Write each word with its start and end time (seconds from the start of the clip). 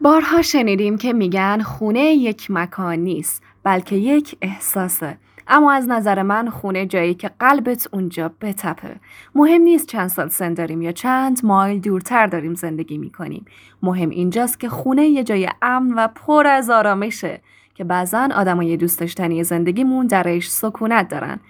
بارها 0.00 0.42
شنیدیم 0.42 0.98
که 0.98 1.12
میگن 1.12 1.62
خونه 1.62 2.00
یک 2.00 2.46
مکان 2.50 2.98
نیست 2.98 3.42
بلکه 3.62 3.96
یک 3.96 4.36
احساسه. 4.42 5.18
اما 5.48 5.72
از 5.72 5.88
نظر 5.88 6.22
من 6.22 6.50
خونه 6.50 6.86
جایی 6.86 7.14
که 7.14 7.30
قلبت 7.40 7.88
اونجا 7.92 8.30
بتپه. 8.40 8.96
مهم 9.34 9.62
نیست 9.62 9.86
چند 9.88 10.08
سال 10.08 10.28
سن 10.28 10.54
داریم 10.54 10.82
یا 10.82 10.92
چند 10.92 11.40
مایل 11.44 11.80
دورتر 11.80 12.26
داریم 12.26 12.54
زندگی 12.54 12.98
می‌کنیم. 12.98 13.44
مهم 13.82 14.10
اینجاست 14.10 14.60
که 14.60 14.68
خونه 14.68 15.06
یه 15.06 15.24
جای 15.24 15.48
امن 15.62 15.94
و 15.94 16.08
پر 16.08 16.46
از 16.46 16.70
آرامشه 16.70 17.40
که 17.74 17.84
بعضا 17.84 18.28
آدمای 18.34 18.76
دوست 18.76 19.00
داشتنی 19.00 19.44
زندگیمون 19.44 20.06
درش 20.06 20.50
سکونت 20.50 21.08
دارن. 21.08 21.40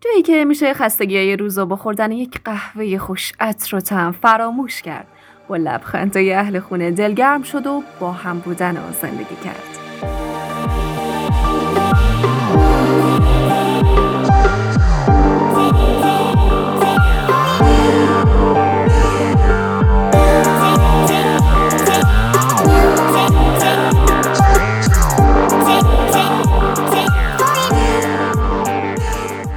جایی 0.00 0.22
که 0.24 0.44
میشه 0.44 0.74
خستگی 0.74 1.16
های 1.16 1.36
روزو 1.36 1.66
با 1.66 1.76
خوردن 1.76 2.12
یک 2.12 2.40
قهوه 2.44 2.98
خوش 2.98 3.32
عطر 3.40 3.76
و 3.76 3.80
تم 3.80 4.12
فراموش 4.12 4.82
کرد. 4.82 5.06
با 5.48 5.56
لبخندهای 5.56 6.32
اهل 6.32 6.60
خونه 6.60 6.90
دلگرم 6.90 7.42
شد 7.42 7.66
و 7.66 7.82
با 8.00 8.12
هم 8.12 8.38
بودن 8.38 8.76
و 8.76 8.92
زندگی 9.02 9.36
کرد. 9.44 9.72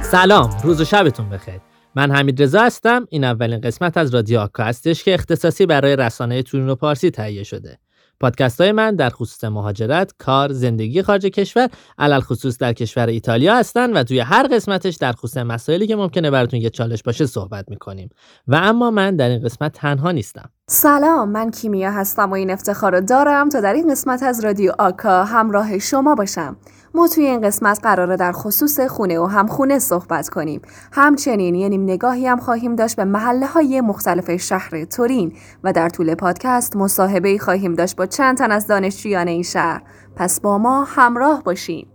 سلام 0.02 0.50
روز 0.64 0.80
و 0.80 0.84
شبتون 0.84 1.28
بخیر. 1.28 1.65
من 1.96 2.10
حمید 2.10 2.42
رضا 2.42 2.62
هستم 2.62 3.06
این 3.10 3.24
اولین 3.24 3.60
قسمت 3.60 3.96
از 3.96 4.14
رادیو 4.14 4.40
آکا 4.40 4.64
هستش 4.64 5.04
که 5.04 5.14
اختصاصی 5.14 5.66
برای 5.66 5.96
رسانه 5.96 6.42
تورین 6.42 6.68
و 6.68 6.74
پارسی 6.74 7.10
تهیه 7.10 7.42
شده 7.42 7.78
پادکست 8.20 8.60
های 8.60 8.72
من 8.72 8.96
در 8.96 9.10
خصوص 9.10 9.44
مهاجرت، 9.44 10.12
کار، 10.18 10.52
زندگی 10.52 11.02
خارج 11.02 11.26
کشور، 11.26 11.68
علل 11.98 12.20
خصوص 12.20 12.58
در 12.58 12.72
کشور 12.72 13.06
ایتالیا 13.06 13.56
هستن 13.56 13.92
و 13.92 14.02
توی 14.02 14.18
هر 14.18 14.46
قسمتش 14.46 14.96
در 14.96 15.12
خصوص 15.12 15.36
مسائلی 15.36 15.86
که 15.86 15.96
ممکنه 15.96 16.30
براتون 16.30 16.60
یه 16.60 16.70
چالش 16.70 17.02
باشه 17.02 17.26
صحبت 17.26 17.64
می‌کنیم 17.68 18.08
و 18.48 18.54
اما 18.62 18.90
من 18.90 19.16
در 19.16 19.28
این 19.28 19.42
قسمت 19.42 19.72
تنها 19.72 20.10
نیستم. 20.10 20.50
سلام 20.68 21.28
من 21.28 21.50
کیمیا 21.50 21.90
هستم 21.90 22.30
و 22.30 22.34
این 22.34 22.50
افتخار 22.50 22.94
رو 22.94 23.00
دارم 23.00 23.48
تا 23.48 23.60
در 23.60 23.74
این 23.74 23.90
قسمت 23.90 24.22
از 24.22 24.44
رادیو 24.44 24.72
آکا 24.78 25.24
همراه 25.24 25.78
شما 25.78 26.14
باشم. 26.14 26.56
ما 26.96 27.08
توی 27.08 27.24
این 27.24 27.40
قسمت 27.40 27.80
قراره 27.82 28.16
در 28.16 28.32
خصوص 28.32 28.80
خونه 28.80 29.18
و 29.18 29.26
همخونه 29.26 29.78
صحبت 29.78 30.28
کنیم. 30.28 30.62
همچنین 30.92 31.54
یعنی 31.54 31.78
نگاهی 31.78 32.26
هم 32.26 32.40
خواهیم 32.40 32.76
داشت 32.76 32.96
به 32.96 33.04
محله 33.04 33.46
های 33.46 33.80
مختلف 33.80 34.36
شهر 34.36 34.84
تورین 34.84 35.32
و 35.64 35.72
در 35.72 35.88
طول 35.88 36.14
پادکست 36.14 36.76
مصاحبه 36.76 37.38
خواهیم 37.38 37.74
داشت 37.74 37.96
با 37.96 38.06
چند 38.06 38.38
تن 38.38 38.52
از 38.52 38.66
دانشجویان 38.66 39.28
این 39.28 39.42
شهر. 39.42 39.82
پس 40.16 40.40
با 40.40 40.58
ما 40.58 40.84
همراه 40.84 41.42
باشین. 41.42 41.86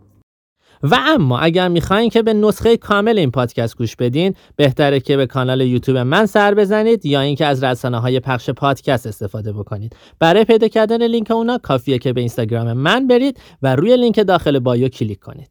و 0.83 0.97
اما 1.07 1.39
اگر 1.39 1.67
می‌خواین 1.67 2.09
که 2.09 2.21
به 2.21 2.33
نسخه 2.33 2.77
کامل 2.77 3.17
این 3.17 3.31
پادکست 3.31 3.77
گوش 3.77 3.95
بدین 3.95 4.35
بهتره 4.55 4.99
که 4.99 5.17
به 5.17 5.25
کانال 5.25 5.61
یوتیوب 5.61 5.97
من 5.97 6.25
سر 6.25 6.53
بزنید 6.53 7.05
یا 7.05 7.21
اینکه 7.21 7.45
از 7.45 7.63
رسانه 7.63 7.99
های 7.99 8.19
پخش 8.19 8.49
پادکست 8.49 9.07
استفاده 9.07 9.53
بکنید. 9.53 9.95
برای 10.19 10.43
پیدا 10.43 10.67
کردن 10.67 11.03
لینک 11.03 11.31
اونا 11.31 11.57
کافیه 11.57 11.97
که 11.97 12.13
به 12.13 12.21
اینستاگرام 12.21 12.73
من 12.73 13.07
برید 13.07 13.39
و 13.61 13.75
روی 13.75 13.97
لینک 13.97 14.19
داخل 14.19 14.59
bio 14.59 14.89
کلیک 14.89 15.19
کنید. 15.19 15.50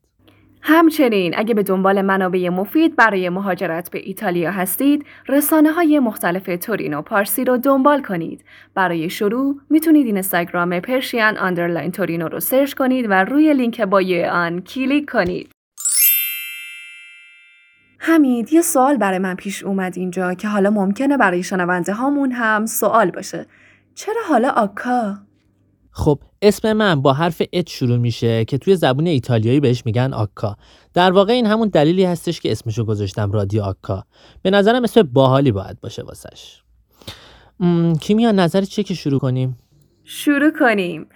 همچنین 0.62 1.34
اگه 1.36 1.54
به 1.54 1.62
دنبال 1.62 2.02
منابع 2.02 2.48
مفید 2.48 2.96
برای 2.96 3.28
مهاجرت 3.28 3.90
به 3.90 4.00
ایتالیا 4.04 4.50
هستید 4.50 5.06
رسانه 5.28 5.72
های 5.72 5.98
مختلف 5.98 6.50
تورینو 6.60 7.02
پارسی 7.02 7.44
رو 7.44 7.56
دنبال 7.56 8.02
کنید. 8.02 8.44
برای 8.74 9.10
شروع 9.10 9.60
می‌تونید 9.70 10.06
اینستاگرام 10.06 10.80
Persian 10.80 11.38
underline 11.38 11.90
Torino 11.90 12.28
رو 12.28 12.40
search 12.40 12.74
کنید 12.74 13.06
و 13.10 13.24
روی 13.24 13.54
لینک 13.54 13.80
bio 13.80 14.26
آن 14.26 14.60
کلیک 14.60 15.10
کنید. 15.10 15.50
حمید 17.98 18.52
یه 18.52 18.62
سوال 18.62 18.96
برای 18.96 19.18
من 19.18 19.34
پیش 19.34 19.62
اومد 19.62 19.98
اینجا 19.98 20.34
که 20.34 20.48
حالا 20.48 20.70
ممکنه 20.70 21.16
برای 21.16 21.42
شنونده 21.42 21.92
هامون 21.92 22.32
هم 22.32 22.66
سوال 22.66 23.10
باشه. 23.10 23.46
چرا 23.94 24.22
حالا 24.28 24.50
آکا؟ 24.50 25.29
خب 25.92 26.20
اسم 26.42 26.72
من 26.72 27.02
با 27.02 27.12
حرف 27.12 27.42
H 27.52 27.68
شروع 27.68 27.96
میشه 27.96 28.44
که 28.44 28.58
توی 28.58 28.76
زبون 28.76 29.06
ایتالیایی 29.06 29.60
بهش 29.60 29.82
میگن 29.86 30.12
acca. 30.12 30.56
در 30.94 31.12
واقع 31.12 31.32
این 31.32 31.46
همون 31.46 31.68
دلیلی 31.68 32.04
هستش 32.04 32.40
که 32.40 32.52
اسمشو 32.52 32.84
گذاشتم 32.84 33.32
رادیو 33.32 33.62
آکا. 33.62 34.04
به 34.42 34.50
نظرم 34.50 34.84
اسم 34.84 35.02
باحالی 35.02 35.52
باید 35.52 35.80
باشه 35.80 36.02
واسش. 36.02 36.62
کیمیا 38.00 38.32
نظر 38.32 38.62
چیه 38.62 38.84
که 38.84 38.94
شروع 38.94 39.20
کنیم؟ 39.20 39.58
شروع 40.04 40.50
کنیم. 40.50 41.06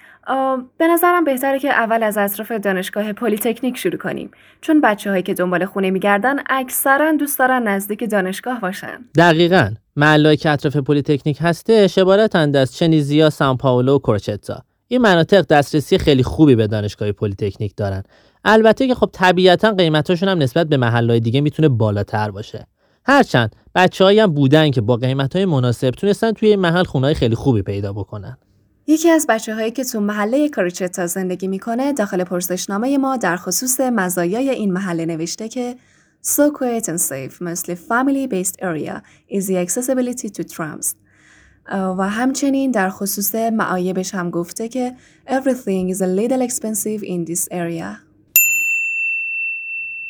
به 0.79 0.87
نظرم 0.87 1.25
بهتره 1.25 1.59
که 1.59 1.71
اول 1.71 2.03
از 2.03 2.19
اطراف 2.19 2.53
دانشگاه 2.53 3.13
پلیتکنیک 3.13 3.77
شروع 3.77 3.97
کنیم 3.97 4.31
چون 4.61 4.81
بچه 4.81 5.11
هایی 5.11 5.23
که 5.23 5.35
دنبال 5.35 5.65
خونه 5.65 5.91
میگردن 5.91 6.37
اکثرا 6.47 7.13
دوست 7.13 7.39
دارن 7.39 7.69
نزدیک 7.69 8.11
دانشگاه 8.11 8.61
باشن. 8.61 9.05
دقیقا. 9.17 9.71
محلهایی 9.97 10.37
که 10.37 10.51
اطراف 10.51 10.77
پلیتکنیک 10.77 11.39
هستن 11.41 11.87
عبارتند 11.97 12.57
از 12.57 12.77
چنیزیا 12.77 13.31
سان 13.31 13.57
پائولو 13.57 13.95
و 13.95 13.99
کروچتا 13.99 14.63
این 14.89 15.01
مناطق 15.01 15.47
دسترسی 15.47 15.99
خیلی 15.99 16.23
خوبی 16.23 16.55
به 16.55 16.67
دانشگاه 16.67 17.13
پلیتکنیک 17.13 17.77
دارن. 17.77 18.03
البته 18.45 18.87
که 18.87 18.95
خب 18.95 19.11
طبیعتا 19.13 19.71
قیمتاشون 19.73 20.29
هم 20.29 20.39
نسبت 20.39 20.67
به 20.67 20.77
محلهای 20.77 21.21
دیگه 21.21 21.41
می‌تونه 21.41 21.69
بالاتر 21.69 22.31
باشه. 22.31 22.67
هرچند 23.07 23.57
بچههایی 23.75 24.21
هم 24.21 24.35
بودن 24.35 24.71
که 24.71 24.81
با 24.81 24.97
قیمتهای 24.97 25.45
مناسب 25.45 25.91
تونستن 25.91 26.33
توی 26.33 26.49
این 26.49 26.61
محل 26.61 26.85
خونه 26.85 27.15
خیلی 27.15 27.35
خوبی 27.35 27.63
پیدا 27.63 27.93
بکنن. 27.93 28.39
یکی 28.87 29.11
از 29.11 29.27
بچه 29.29 29.55
هایی 29.55 29.71
که 29.71 29.85
تو 29.85 30.01
محله 30.01 30.49
کروچتا 30.49 31.07
زندگی 31.07 31.49
می‌کنه 31.49 31.93
داخل 31.93 32.25
پرسشنامه 32.25 32.99
ما 32.99 33.17
در 33.17 33.37
خصوص 33.37 33.81
مزایای 33.81 34.51
این 34.51 34.73
محله 34.73 35.07
نوشته 35.07 35.49
که 35.49 35.77
So 36.25 36.51
quiet 36.51 36.89
and 36.89 37.01
safe, 37.01 37.41
mostly 37.41 37.75
family-based 37.75 38.57
area 38.63 39.03
is 39.29 39.47
the 39.47 39.57
accessibility 39.57 40.29
to 40.31 40.43
trams. 40.43 40.95
و 41.73 42.09
همچنین 42.09 42.71
در 42.71 42.91
خصوص 42.91 43.35
معایبش 43.35 44.15
هم 44.15 44.31
گفته 44.31 44.69
که 44.69 44.95
everything 45.27 45.95
is 45.95 45.99
a 45.99 46.07
little 46.07 46.49
expensive 46.49 47.03
in 47.03 47.31
this 47.31 47.49
area. 47.51 48.14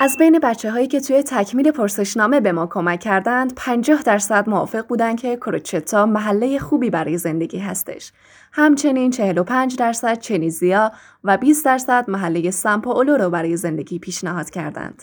از 0.05 0.17
بین 0.19 0.39
بچه 0.43 0.71
هایی 0.71 0.87
که 0.87 1.01
توی 1.01 1.23
تکمیل 1.23 1.71
پرسشنامه 1.71 2.41
به 2.41 2.53
ما 2.53 2.67
کمک 2.67 3.01
کردند 3.01 3.53
50 3.57 4.03
درصد 4.03 4.49
موافق 4.49 4.87
بودن 4.87 5.17
که 5.17 5.37
کروچتا 5.37 6.07
محله 6.07 6.59
خوبی 6.59 6.91
برای 6.91 7.19
زندگی 7.19 7.59
هستش. 7.59 8.13
همچنین 8.53 9.11
45 9.11 9.77
درصد 9.77 10.19
چنیزیا 10.19 10.93
و 11.25 11.37
20 11.37 11.65
درصد 11.65 12.11
محله 12.11 12.51
سمپاولو 12.51 13.17
رو 13.17 13.31
برای 13.31 13.57
زندگی 13.57 13.99
پیشنهاد 13.99 14.51
کردند. 14.51 15.03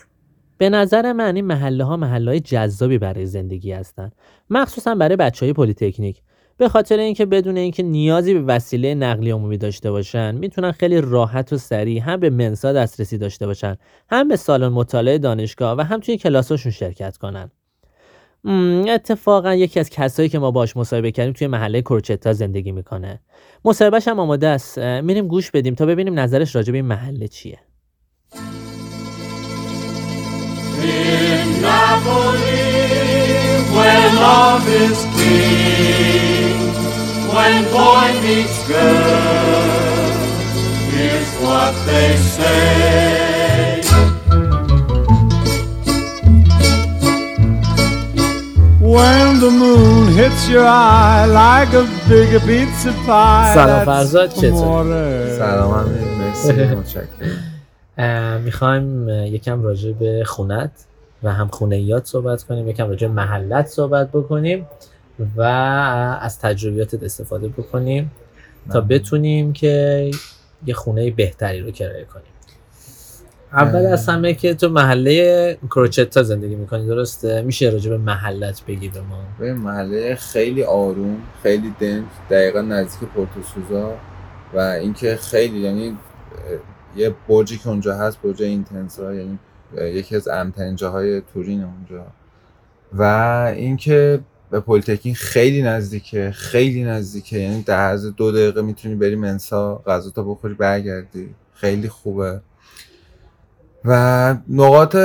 به 0.57 0.69
نظر 0.69 1.13
من 1.13 1.35
این 1.35 1.45
محله 1.45 1.83
ها 1.83 1.97
محله 1.97 2.39
جذابی 2.39 2.97
برای 2.97 3.25
زندگی 3.25 3.71
هستند 3.71 4.15
مخصوصا 4.49 4.95
برای 4.95 5.15
بچه 5.15 5.45
های 5.45 5.53
پلیتکنیک 5.53 6.21
به 6.61 6.69
خاطر 6.69 6.97
اینکه 6.97 7.25
بدون 7.25 7.57
اینکه 7.57 7.83
نیازی 7.83 8.33
به 8.33 8.41
وسیله 8.41 8.95
نقلی 8.95 9.31
عمومی 9.31 9.57
داشته 9.57 9.91
باشن 9.91 10.35
می‌تونن 10.35 10.71
خیلی 10.71 11.01
راحت 11.01 11.53
و 11.53 11.57
سریع 11.57 12.01
هم 12.01 12.19
به 12.19 12.29
منسا 12.29 12.73
دسترسی 12.73 13.17
داشته 13.17 13.45
باشن 13.45 13.77
هم 14.09 14.27
به 14.27 14.35
سالن 14.35 14.67
مطالعه 14.67 15.17
دانشگاه 15.17 15.77
و 15.77 15.81
هم 15.81 15.99
توی 15.99 16.17
کلاساشون 16.17 16.71
شرکت 16.71 17.17
کنن. 17.17 17.51
اتفاقا 18.89 19.55
یکی 19.55 19.79
از 19.79 19.89
کسایی 19.89 20.29
که 20.29 20.39
ما 20.39 20.51
باش 20.51 20.77
مصاحبه 20.77 21.11
کردیم 21.11 21.33
توی 21.33 21.47
محله 21.47 21.81
کورچتا 21.81 22.33
زندگی 22.33 22.71
می‌کنه. 22.71 23.19
مصاحبهش 23.65 24.07
هم 24.07 24.19
آماده 24.19 24.47
است. 24.47 24.79
میریم 24.79 25.27
گوش 25.27 25.51
بدیم 25.51 25.75
تا 25.75 25.85
ببینیم 25.85 26.19
نظرش 26.19 26.55
راجع 26.55 26.73
این 26.73 26.85
محله 26.85 27.27
چیه. 27.27 27.59
When 37.35 37.63
boy 37.75 38.07
meets 38.23 38.59
girl. 38.67 40.11
Here's 40.91 41.31
what 41.45 41.73
they 41.87 42.11
say. 42.35 43.81
When 48.95 49.39
the 49.39 49.51
moon 49.61 50.07
hits 50.19 50.49
your 50.49 50.67
eye 50.67 51.25
like 51.25 51.71
a 51.81 51.83
big 52.09 52.29
pizza 52.47 52.91
pie. 53.07 53.53
سلام 53.53 53.85
فرزاد 53.85 54.33
چطور؟ 54.33 54.85
سلام 55.37 55.71
امیر 55.71 56.01
مرسی 56.01 56.51
متشکرم 56.79 58.41
می‌خوایم 58.41 59.09
یکم 59.09 59.63
راجع 59.63 59.91
به 59.91 60.23
خونت 60.25 60.71
و 61.23 61.33
هم 61.33 61.47
خونهیات 61.47 62.05
صحبت 62.05 62.43
کنیم 62.43 62.67
یکم 62.69 62.89
راجع 62.89 63.07
به 63.07 63.13
محلت 63.13 63.67
صحبت 63.67 64.09
بکنیم 64.09 64.67
و 65.35 65.41
از 66.21 66.39
تجربیاتت 66.39 67.03
استفاده 67.03 67.47
بکنیم 67.47 68.11
تا 68.71 68.81
بتونیم 68.81 69.53
که 69.53 70.11
یه 70.65 70.73
خونه 70.73 71.11
بهتری 71.11 71.59
رو 71.59 71.71
کرایه 71.71 72.05
کنیم. 72.05 72.25
اول 73.53 73.85
از 73.85 74.09
همه 74.09 74.33
که 74.33 74.53
تو 74.53 74.69
محله 74.69 75.57
کروچتا 75.69 76.23
زندگی 76.23 76.55
می‌کنی 76.55 76.87
درسته؟ 76.87 77.41
میشه 77.41 77.69
راجع 77.69 77.89
به 77.89 77.97
محلت 77.97 78.61
بگی 78.67 78.89
به 78.89 79.01
ما. 79.01 79.23
به 79.39 79.53
محله 79.53 80.15
خیلی 80.15 80.63
آروم 80.63 81.17
خیلی 81.43 81.73
دنج 81.79 82.03
دقیقا 82.29 82.61
نزدیک 82.61 83.09
پورتوسوزا 83.09 83.93
و 84.53 84.59
اینکه 84.59 85.15
خیلی 85.15 85.59
یعنی 85.59 85.97
یه 86.95 87.15
برجی 87.29 87.57
که 87.57 87.69
اونجا 87.69 87.95
هست 87.95 88.21
برج 88.21 88.43
اینتنسا 88.43 89.13
یعنی 89.13 89.39
یکی 89.77 90.15
از 90.15 90.27
امترین 90.27 90.75
جاهای 90.75 91.21
تورین 91.21 91.63
اونجا. 91.63 92.05
و 92.93 93.03
اینکه 93.55 94.19
به 94.51 94.59
پلیتکنیک 94.59 95.17
خیلی 95.17 95.61
نزدیکه 95.61 96.31
خیلی 96.31 96.83
نزدیکه. 96.83 97.39
یعنی 97.39 97.63
در 97.63 97.77
عرض 97.77 98.05
دو 98.05 98.31
دقیقه 98.31 98.61
می‌تونی 98.61 98.95
بری 98.95 99.15
منسا 99.15 99.75
غذا 99.75 100.09
تا 100.09 100.23
بخوری 100.23 100.53
برگردی. 100.53 101.35
خیلی 101.53 101.89
خوبه. 101.89 102.41
و 103.85 104.35
نقاط 104.49 104.95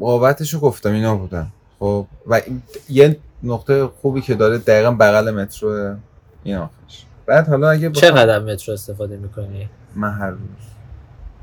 قوتش 0.00 0.54
رو 0.54 0.60
گفتم 0.60 0.92
اینا 0.92 1.16
بودن. 1.16 1.46
خب 1.78 2.06
و 2.26 2.40
یه 2.88 3.16
نقطه 3.42 3.86
خوبی 3.86 4.20
که 4.20 4.34
داره 4.34 4.58
دقیقا 4.58 4.90
بغل 4.90 5.30
مترو 5.30 5.96
این 6.44 6.56
آخرش. 6.56 7.04
بعد 7.26 7.48
حالا 7.48 7.70
اگه 7.70 7.90
چه 7.90 8.10
قدم 8.10 8.44
مترو 8.44 8.74
استفاده 8.74 9.16
می‌کنی؟ 9.16 9.68
من 9.94 10.12
هر 10.12 10.30
روز. 10.30 10.40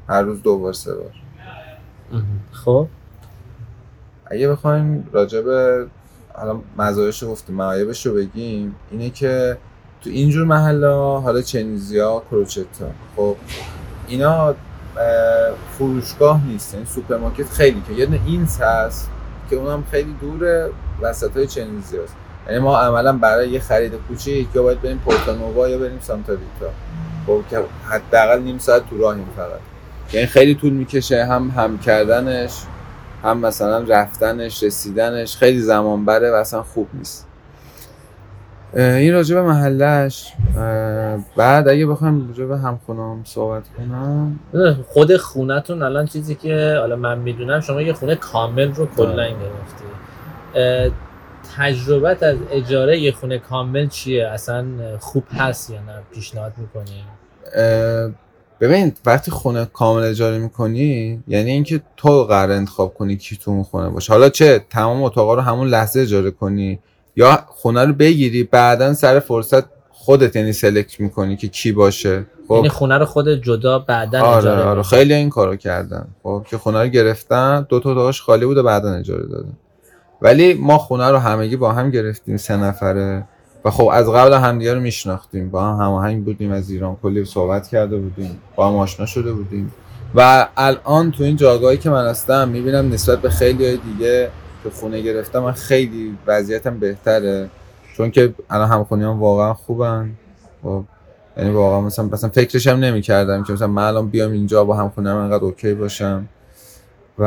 هر 0.10 0.22
روز 0.22 0.42
دو 0.42 0.58
بار 0.58 0.74
سه 0.74 0.94
بار. 0.94 1.12
خب. 2.52 2.88
اگه 4.25 4.50
بخوایم 4.50 5.10
راجع 5.12 5.42
به 5.42 5.88
حالا 6.33 6.60
مزایش 6.78 7.24
رو 7.24 7.31
گفتیم 7.31 7.56
معایبش 7.56 8.06
رو 8.06 8.13
بگیم 8.13 8.75
اینه 8.92 9.10
که 9.10 9.57
تو 10.01 10.10
اینجور 10.10 10.45
محله 10.45 10.88
حالا 11.22 11.42
چنیزیا 11.42 12.24
کروچتا 12.31 12.86
خب 13.16 13.36
اینا 14.07 14.56
فروشگاه 15.78 16.48
نیست 16.48 16.75
این 16.75 16.86
سوپرمارکت 16.86 17.50
خیلی 17.50 17.83
که 17.88 17.94
یه 17.94 18.06
دونه 18.06 18.19
اینز 18.25 18.62
هست 18.62 19.10
که 19.50 19.56
اونم 19.56 19.83
خیلی 19.92 20.16
دوره 20.22 20.69
وسط 21.01 21.38
های 21.38 21.48
چنیزیا 21.48 21.98
هست. 21.98 22.16
یعنی 22.48 22.60
ما 22.60 22.80
عملا 22.80 23.13
برای 23.13 23.50
یه 23.50 23.60
خرید 23.60 23.94
کوچیک 24.07 24.48
یا 24.56 24.63
باید 24.63 24.81
بریم 24.81 24.98
پورتانووا 24.98 25.69
یا 25.69 25.77
بریم 25.77 26.00
سانتا 26.01 26.34
ریتا 26.33 26.74
خب 27.27 27.42
که 27.50 27.63
حداقل 27.89 28.39
نیم 28.39 28.57
ساعت 28.57 28.89
تو 28.89 28.98
راهیم 28.98 29.27
فقط. 29.38 29.60
یعنی 30.13 30.27
خیلی 30.27 30.56
طول 30.56 30.74
می‌کشه 30.74 31.25
هم 31.25 31.54
حمل 31.57 31.77
کردنش. 31.77 32.51
هم 33.23 33.38
مثلا 33.38 33.85
رفتنش 33.88 34.63
رسیدنش 34.63 35.38
خیلی 35.38 35.59
زمان 35.59 36.06
بره 36.06 36.31
و 36.31 36.33
اصلا 36.33 36.63
خوب 36.63 36.88
نیست. 36.94 37.27
این 38.75 39.13
راجع 39.13 39.35
به 39.35 39.41
محلش 39.41 40.33
بعد 41.38 41.68
اگه 41.68 41.85
بخوام 41.85 42.27
راجع 42.27 42.45
به 42.45 42.57
همخونم 42.57 43.21
صحبت 43.23 43.63
کنم. 43.77 44.39
خود 44.88 45.18
خونتون 45.18 45.81
الان 45.81 46.06
چیزی 46.06 46.35
که 46.35 46.77
حالا 46.79 46.95
من 46.95 47.18
می‌دونم 47.18 47.59
شما 47.59 47.81
یه 47.81 47.94
خونه 47.94 48.15
کامل 48.15 48.73
رو 48.73 48.85
کلا. 48.85 49.27
گرفتی. 49.27 49.85
تجربت 51.57 52.24
از 52.24 52.38
اجاره 52.51 53.00
یه 53.00 53.12
خونه 53.12 53.39
کامل 53.39 53.88
چیه؟ 53.88 54.27
اصلا 54.27 54.65
خوب 55.00 55.24
هست 55.38 55.69
یا 55.69 55.79
نه؟ 55.79 55.94
پیشنهاد 56.13 56.53
می‌کنی؟ 56.57 57.03
ببین 58.62 58.92
وقتی 59.06 59.31
خونه 59.31 59.66
کامل 59.74 60.04
اجاره 60.04 60.38
می‌کنی 60.38 61.24
یعنی 61.28 61.52
اینکه 61.52 61.81
تو 61.98 62.24
قرار 62.24 62.52
انتخاب 62.52 62.94
کنی 62.94 63.18
کی 63.18 63.38
تو 63.38 63.52
اون 63.52 63.63
خونه 63.63 63.90
باشه. 63.90 64.13
حالا 64.13 64.30
چه 64.30 64.66
تمام 64.69 65.04
اتاقا 65.04 65.34
رو 65.34 65.42
همون 65.42 65.68
لحظه 65.68 66.02
اجاره 66.02 66.31
کنی 66.31 66.80
یا 67.16 67.40
خونه 67.48 67.86
رو 67.86 67.94
بگیری 67.94 68.44
بعدا 68.44 68.94
سر 68.94 69.19
فرصت 69.19 69.63
خودت 69.92 70.36
یعنی 70.36 70.54
سلکت 70.54 71.00
می‌کنی 71.00 71.36
که 71.36 71.48
کی 71.48 71.72
باشه. 71.72 72.25
خب. 72.48 72.56
یعنی 72.56 72.69
خونه 72.69 72.98
رو 72.98 73.06
خود 73.06 73.30
جدا 73.30 73.80
بعدا 73.80 74.22
آره 74.22 74.38
اجاره 74.38 74.63
آره. 74.63 74.84
خیلی 74.84 75.13
این 75.13 75.30
کارو 75.30 75.56
کردن. 75.56 76.08
خب 76.24 76.46
که 76.50 76.58
خونه 76.58 76.81
رو 76.81 76.88
گرفتن 76.88 77.66
دو 77.69 77.80
تا 77.80 77.92
اتاقش 77.92 78.22
خالی 78.22 78.46
بود 78.46 78.58
و 78.58 78.63
بعدا 78.63 78.94
اجاره 78.94 79.28
دادن. 79.28 79.54
ولی 80.22 80.54
ما 80.54 80.78
خونه 80.78 81.10
رو 81.10 81.18
همگی 81.18 81.56
با 81.56 81.72
هم 81.72 81.90
گرفتیم 81.90 82.38
سه 82.38 82.58
نفره. 82.58 83.28
و 83.66 83.69
خب 83.69 83.90
از 83.94 84.10
قبل 84.10 84.34
همدیگه 84.34 84.74
رو 84.74 84.80
میشناختیم. 84.80 85.50
با 85.50 85.63
هم 85.63 85.86
هماهنگ 85.86 86.25
بودیم 86.25 86.52
از 86.52 86.69
ایران 86.69 86.98
کلی 87.04 87.25
صحبت 87.25 87.68
کرده 87.68 87.98
بودیم 87.98 88.40
با 88.56 88.68
هم 88.68 88.75
آشنا 88.75 89.06
شده 89.06 89.34
بودیم. 89.34 89.72
و 90.16 90.48
الان 90.58 91.12
تو 91.12 91.24
این 91.24 91.36
جاگاهی 91.36 91.78
که 91.78 91.90
من 91.90 92.08
هستم 92.08 92.50
می‌بینم 92.50 92.94
نسبت 92.94 93.19
به 93.19 93.30
خیلی 93.30 93.66
های 93.66 93.78
دیگه 93.78 94.30
که 94.63 94.69
خونه 94.69 95.02
گرفتم 95.02 95.40
من 95.40 95.52
خیلی 95.52 96.18
وضعیتم 96.28 96.80
بهتره. 96.80 97.50
چون 97.98 98.12
که 98.12 98.34
الان 98.50 98.69
همخونی 98.69 99.04
هم 99.04 99.19
واقعا 99.19 99.54
خوبن. 99.54 100.12
خب 100.63 100.84
یعنی 101.38 101.50
واقعا 101.50 101.81
مثلا 101.81 102.06
مثلا 102.06 102.30
فکرش 102.30 102.68
هم 102.68 102.80
نمی 102.80 103.02
کردم 103.02 103.44
که 103.44 103.54
مثلا 103.54 103.68
من 103.68 103.84
الان 103.84 104.08
بیام 104.08 104.31
اینجا 104.31 104.66
با 104.66 104.75
همخونه 104.75 105.10
هم 105.10 105.16
انقدر 105.18 105.44
اوکی 105.44 105.74
باشم. 105.74 106.28
و 107.21 107.25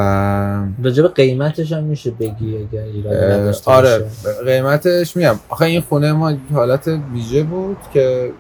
راجع 0.83 1.03
به 1.03 1.09
قیمتش 1.09 1.73
هم 1.73 1.85
میشه 1.85 2.11
بگی 2.11 2.57
اگر 2.57 2.83
ایران 2.83 3.55
آره 3.67 4.07
قیمتش 4.45 5.17
میگم. 5.17 5.35
آخه 5.49 5.65
این 5.65 5.81
خونه 5.81 6.13
ما 6.13 6.33
حالت 6.53 6.89
ویژه 7.13 7.43
بود 7.43 7.77
که 7.93 8.33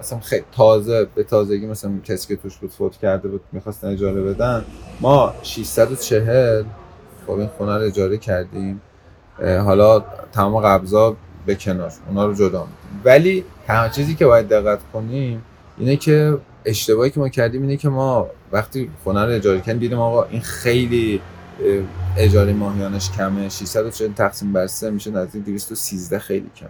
مثلا 0.00 0.20
خیلی 0.20 0.44
تازه 0.52 1.06
به 1.14 1.24
تازگی 1.24 1.66
مثلا 1.66 1.92
کسی 2.04 2.28
که 2.28 2.42
توش 2.42 2.56
بود 2.56 2.70
فوت 2.70 2.96
کرده 2.96 3.28
بود 3.28 3.40
می‌خواستن 3.52 3.88
اجاره 3.88 4.22
بدن. 4.22 4.64
ما 5.00 5.34
640 5.42 6.64
خب 7.26 7.32
این 7.32 7.48
خونه 7.58 7.76
رو 7.76 7.82
اجاره 7.82 8.16
کردیم. 8.16 8.80
حالا 9.64 10.04
تمام 10.32 10.62
قبضا 10.62 11.16
به 11.46 11.54
کنار 11.54 11.92
اونا 12.08 12.26
رو 12.26 12.34
جدا 12.34 12.44
میدیم 12.44 13.00
ولی 13.04 13.44
تنها 13.66 13.88
چیزی 13.88 14.14
که 14.14 14.26
باید 14.26 14.48
دقت 14.48 14.78
کنیم 14.92 15.42
اینه 15.78 15.96
که 15.96 16.38
اشتباهی 16.66 17.10
که 17.10 17.20
ما 17.20 17.28
کردیم 17.28 17.62
اینه 17.62 17.76
که 17.76 17.88
ما 17.88 18.26
وقتی 18.52 18.90
خونه 19.04 19.24
رو 19.24 19.32
اجاره 19.32 19.60
کردیم 19.60 19.78
دیدیم 19.78 19.98
آقا 19.98 20.24
این 20.24 20.40
خیلی 20.40 21.20
اجاره 22.16 22.52
ماهیانش 22.52 23.10
کمه 23.10 23.48
640 23.48 24.12
تقسیم 24.12 24.52
بر 24.52 24.66
3 24.66 24.90
میشه 24.90 25.10
نزدیک 25.10 25.44
213 25.44 26.18
خیلی 26.18 26.50
کم 26.56 26.66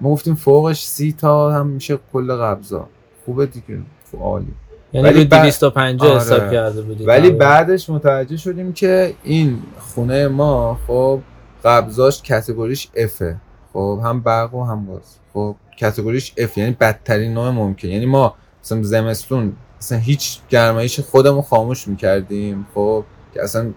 ما 0.00 0.10
گفتیم 0.10 0.34
فوقش 0.34 0.82
30 0.84 1.12
تا 1.12 1.52
هم 1.52 1.66
میشه 1.66 1.98
کل 2.12 2.32
قبضا. 2.32 2.88
خوبه 3.24 3.46
دیگه 3.46 3.78
عالی. 4.20 4.54
یعنی 4.92 5.08
ولی 5.08 5.24
250 5.24 6.10
آره. 6.10 6.20
حساب 6.20 6.50
کرده 6.52 6.82
بودید 6.82 7.08
ولی 7.08 7.30
بعدش 7.30 7.90
متوجه 7.90 8.36
شدیم 8.36 8.72
که 8.72 9.14
این 9.24 9.58
خونه 9.78 10.28
ما 10.28 10.78
خب 10.86 11.20
قبضاش 11.64 12.22
کاتگوریش 12.28 12.88
افه 12.96 13.36
خب 13.72 14.00
هم 14.04 14.20
برق 14.20 14.54
و 14.54 14.64
هم 14.64 14.86
گاز. 14.86 15.16
خب 15.34 15.56
کاتگوریش 15.80 16.32
اف 16.36 16.58
یعنی 16.58 16.76
بدترین 16.80 17.34
نوع 17.34 17.50
ممکن. 17.50 17.88
یعنی 17.88 18.06
ما 18.06 18.34
مثلا 18.64 18.82
زمستون 18.82 19.52
مثلا 19.80 19.98
هیچ 19.98 20.38
گرمایش 20.50 21.00
خودمون 21.00 21.42
خاموش 21.42 21.88
می‌کردیم 21.88 22.66
خب 22.74 23.04
که 23.34 23.42
اصلا 23.42 23.72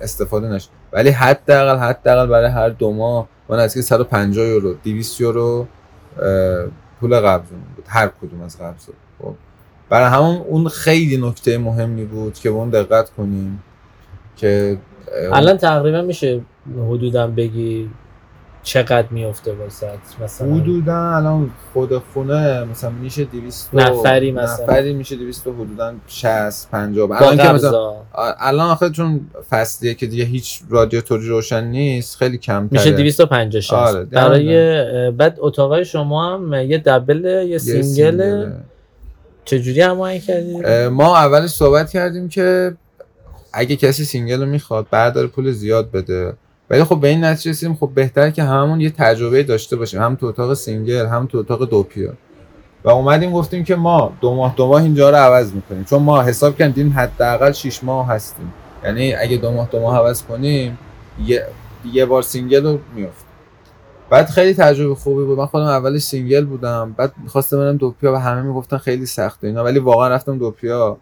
استفاده 0.00 0.48
نشد 0.48 0.68
ولی 0.92 1.10
حداقل 1.10 1.78
حداقل 1.78 2.26
برای 2.26 2.50
هر 2.50 2.68
دو 2.68 2.92
ماه 2.92 3.28
ما 3.48 3.56
نزدیک 3.56 3.84
150 3.84 4.46
یورو 4.46 4.74
200 4.74 5.20
یورو 5.20 5.66
پول 7.00 7.20
قبض 7.20 7.48
بود 7.48 7.84
هر 7.86 8.10
کدوم 8.22 8.42
از 8.42 8.58
قبض. 8.58 8.86
خب 9.18 9.34
برای 9.88 10.08
همون 10.08 10.36
اون 10.36 10.68
خیلی 10.68 11.16
نکته 11.16 11.58
مهمی 11.58 12.04
بود 12.04 12.34
که 12.34 12.48
اون 12.48 12.70
دقت 12.70 13.10
کنیم 13.10 13.62
که 14.36 14.78
الان 15.32 15.56
تقریبا 15.56 16.02
میشه 16.02 16.40
حدودا 16.88 17.26
بگی 17.26 17.90
چقدر 18.62 19.06
میفته 19.10 19.52
واسه 19.52 19.88
مثلا 20.24 20.54
حدودا 20.54 21.16
الان 21.16 21.50
خود 21.72 21.98
خونه 21.98 22.64
مثلا 22.64 22.90
میشه 22.90 23.24
200 23.24 23.74
نفری 23.74 24.32
مثلا. 24.32 24.64
نفری 24.64 24.92
میشه 24.92 25.16
200 25.16 25.46
حدودا 25.46 25.94
60 26.06 26.70
50 26.70 27.22
الان 27.22 27.36
که 27.36 27.52
مثلا 27.52 27.94
الان 28.40 28.70
آخه 28.70 28.90
چون 28.90 29.20
فصلیه 29.50 29.94
که 29.94 30.06
دیگه 30.06 30.24
هیچ 30.24 30.60
رادیاتوری 30.70 31.28
روشن 31.28 31.64
نیست 31.64 32.16
خیلی 32.16 32.38
کم 32.38 32.68
میشه 32.70 32.90
250 32.90 33.60
60 33.60 33.72
آره 33.72 34.04
برای 34.04 35.10
بعد 35.10 35.36
اتاقای 35.38 35.84
شما 35.84 36.34
هم 36.34 36.54
یه 36.54 36.78
double 36.78 37.24
یه, 37.24 37.46
یه 37.46 37.58
single. 37.58 38.50
چجوری 39.44 39.80
هماهنگ 39.80 40.22
کردیم 40.22 40.88
ما 40.88 41.16
اولش 41.16 41.50
صحبت 41.50 41.90
کردیم 41.90 42.28
که 42.28 42.76
اگه 43.52 43.76
کسی 43.76 44.04
single 44.04 44.40
رو 44.40 44.46
می‌خواد 44.46 44.86
برداره 44.90 45.26
پول 45.26 45.50
زیاد 45.52 45.90
بده. 45.90 46.32
ولی 46.70 46.84
خب 46.84 47.00
به 47.00 47.08
این 47.08 47.24
نتیجه 47.24 47.50
رسیدیم 47.50 47.74
خب 47.76 47.90
بهتر 47.94 48.30
که 48.30 48.42
هممون 48.42 48.80
یه 48.80 48.90
تجربه 48.90 49.42
داشته 49.42 49.76
باشیم. 49.76 50.02
هم 50.02 50.14
تو 50.14 50.26
اتاق 50.26 50.54
single 50.54 51.06
هم 51.06 51.26
تو 51.26 51.38
اتاق 51.38 51.70
doppia 51.70 52.12
و 52.84 52.90
اومدیم 52.90 53.32
گفتیم 53.32 53.64
که 53.64 53.76
ما 53.76 54.12
دو 54.20 54.34
ماه 54.34 54.54
دو 54.56 54.66
ماه 54.66 54.82
اینجا 54.82 55.10
رو 55.10 55.16
عوض 55.16 55.52
می‌کنیم. 55.52 55.84
چون 55.84 56.02
ما 56.02 56.22
حساب 56.22 56.56
کردیم 56.56 56.92
حداقل 56.96 57.52
6 57.52 57.84
ماه 57.84 58.08
هستیم. 58.08 58.52
یعنی 58.84 59.14
اگه 59.14 59.36
دو 59.36 59.52
ماه 59.52 59.68
دو 59.72 59.80
ماه 59.80 59.96
عوض 59.96 60.22
کنیم 60.22 60.78
یه, 61.24 61.46
یه 61.92 62.06
بار 62.06 62.22
single 62.22 62.64
رو 62.64 62.78
میفت 62.94 63.24
بعد 64.10 64.26
خیلی 64.26 64.54
تجربه 64.54 64.94
خوبی 64.94 65.24
بود. 65.24 65.38
من 65.38 65.46
خودم 65.46 65.64
اولش 65.64 66.02
single 66.02 66.44
بودم. 66.44 66.94
بعد 66.96 67.12
می‌خواستم 67.22 67.56
برم 67.56 67.76
doppia 67.76 68.12
و 68.12 68.16
همه 68.16 68.42
می‌گفتن 68.42 68.76
خیلی 68.76 69.06
سخته 69.06 69.46
اینا. 69.46 69.64
ولی 69.64 69.78
واقعا 69.78 70.08
رفتم 70.08 70.38
doppia 70.38 70.96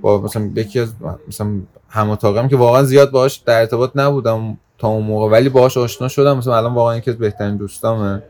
با 0.00 0.20
مثلا 0.20 0.50
یکی 0.54 0.80
از 0.80 0.94
مثلا 1.28 1.60
هم 1.94 2.48
که 2.48 2.56
واقعا 2.56 2.82
زیاد 2.82 3.10
باهاش 3.10 3.36
در 3.36 3.60
ارتباط 3.60 3.90
نبودم. 3.94 4.58
تا 4.78 4.88
اون 4.88 5.04
موقع. 5.04 5.30
ولی 5.30 5.48
باهاش 5.48 5.76
آشنا 5.76 6.08
شدم. 6.08 6.38
مثلا 6.38 6.56
الان 6.56 6.74
واقعا 6.74 6.96
یکی 6.96 7.10
از 7.10 7.18
بهترین 7.18 7.56
دوستامه. 7.56 8.22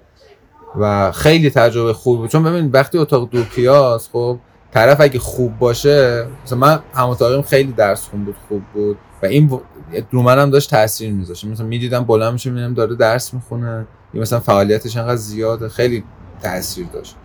و 0.80 1.12
خیلی 1.12 1.50
تجربه 1.50 1.92
خوبی 1.92 2.18
بود. 2.18 2.30
چون 2.30 2.42
ببین 2.42 2.70
وقتی 2.70 2.98
اتاق 2.98 3.30
doppia 3.30 3.90
ست 3.90 4.10
خب 4.12 4.38
طرف 4.72 5.00
اگه 5.00 5.18
خوب 5.18 5.58
باشه 5.58 6.26
مثلا 6.44 6.58
من 6.58 6.80
هم 6.94 7.42
خیلی 7.42 7.72
درس 7.72 8.08
خون 8.08 8.24
بود 8.24 8.36
خوب 8.48 8.62
بود. 8.74 8.96
و 9.22 9.26
این 9.26 9.60
رو 10.10 10.22
منم 10.22 10.50
داشت 10.50 10.70
تاثیر 10.70 11.12
میذاشت. 11.12 11.44
مثلا 11.44 11.66
می‌دیدم 11.66 12.04
بلند 12.04 12.32
میشه 12.32 12.50
می‌بینم 12.50 12.74
داره 12.74 12.96
درس 12.96 13.34
می‌خونه. 13.34 13.86
یا 14.14 14.20
مثلا 14.20 14.40
فعالیتش 14.40 14.96
انقدر 14.96 15.16
زیاده. 15.16 15.68
خیلی 15.68 16.04
تاثیر 16.42 16.86
داشت. 16.92 17.16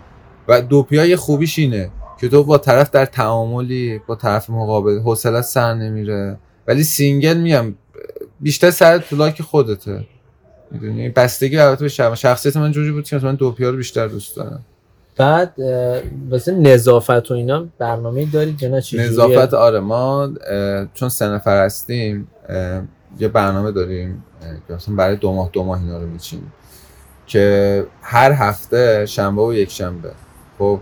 و 0.47 0.61
doppia 0.61 1.05
یه 1.05 1.15
خوبیش 1.15 1.59
اینه 1.59 1.91
که 2.19 2.29
تو 2.29 2.43
با 2.43 2.57
طرف 2.57 2.89
در 2.91 3.05
تعاملی 3.05 4.01
با 4.07 4.15
طرف 4.15 4.49
مقابل 4.49 4.99
حوصله 4.99 5.41
سر 5.41 5.73
نمیره. 5.73 6.39
ولی 6.67 6.83
single 6.83 7.37
میام 7.37 7.75
بیشتر 8.39 8.71
سرت 8.71 8.97
تو 8.97 9.15
لاک 9.15 9.41
خودته. 9.41 10.05
می‌دونی؟ 10.71 11.09
بستگی 11.09 11.57
البته 11.57 11.83
به 11.83 12.15
شخصیت 12.15 12.57
من 12.57 12.71
جوری 12.71 12.91
بود 12.91 13.03
که 13.03 13.15
مثلا 13.15 13.31
doppia 13.31 13.69
رو 13.69 13.77
بیشتر 13.77 14.07
دوست 14.07 14.35
دارم. 14.35 14.65
بعد 15.17 15.53
واسه 16.29 16.51
نظافت 16.51 17.31
و 17.31 17.33
اینا 17.33 17.67
برنامه 17.77 18.25
دارید 18.25 18.63
یا 18.63 18.69
نه؟ 18.69 18.81
نظافت 18.93 19.53
آره. 19.53 19.79
ما 19.79 20.29
چون 20.93 21.09
سه 21.09 21.27
نفر 21.27 21.65
هستیم 21.65 22.27
یه 23.19 23.27
برنامه 23.27 23.71
داریم 23.71 24.23
که 24.67 24.73
مثلا 24.73 24.95
برای 24.95 25.15
دو 25.15 25.33
ماه 25.33 25.49
دو 25.53 25.63
ماه 25.63 25.81
اینا 25.81 25.97
رو 25.97 26.07
میچینیم 26.07 26.53
که 27.27 27.85
هر 28.01 28.31
هفته 28.31 29.05
شنبه 29.05 29.41
و 29.41 29.53
یک 29.53 29.71
شنبه 29.71 30.11
خب 30.59 30.79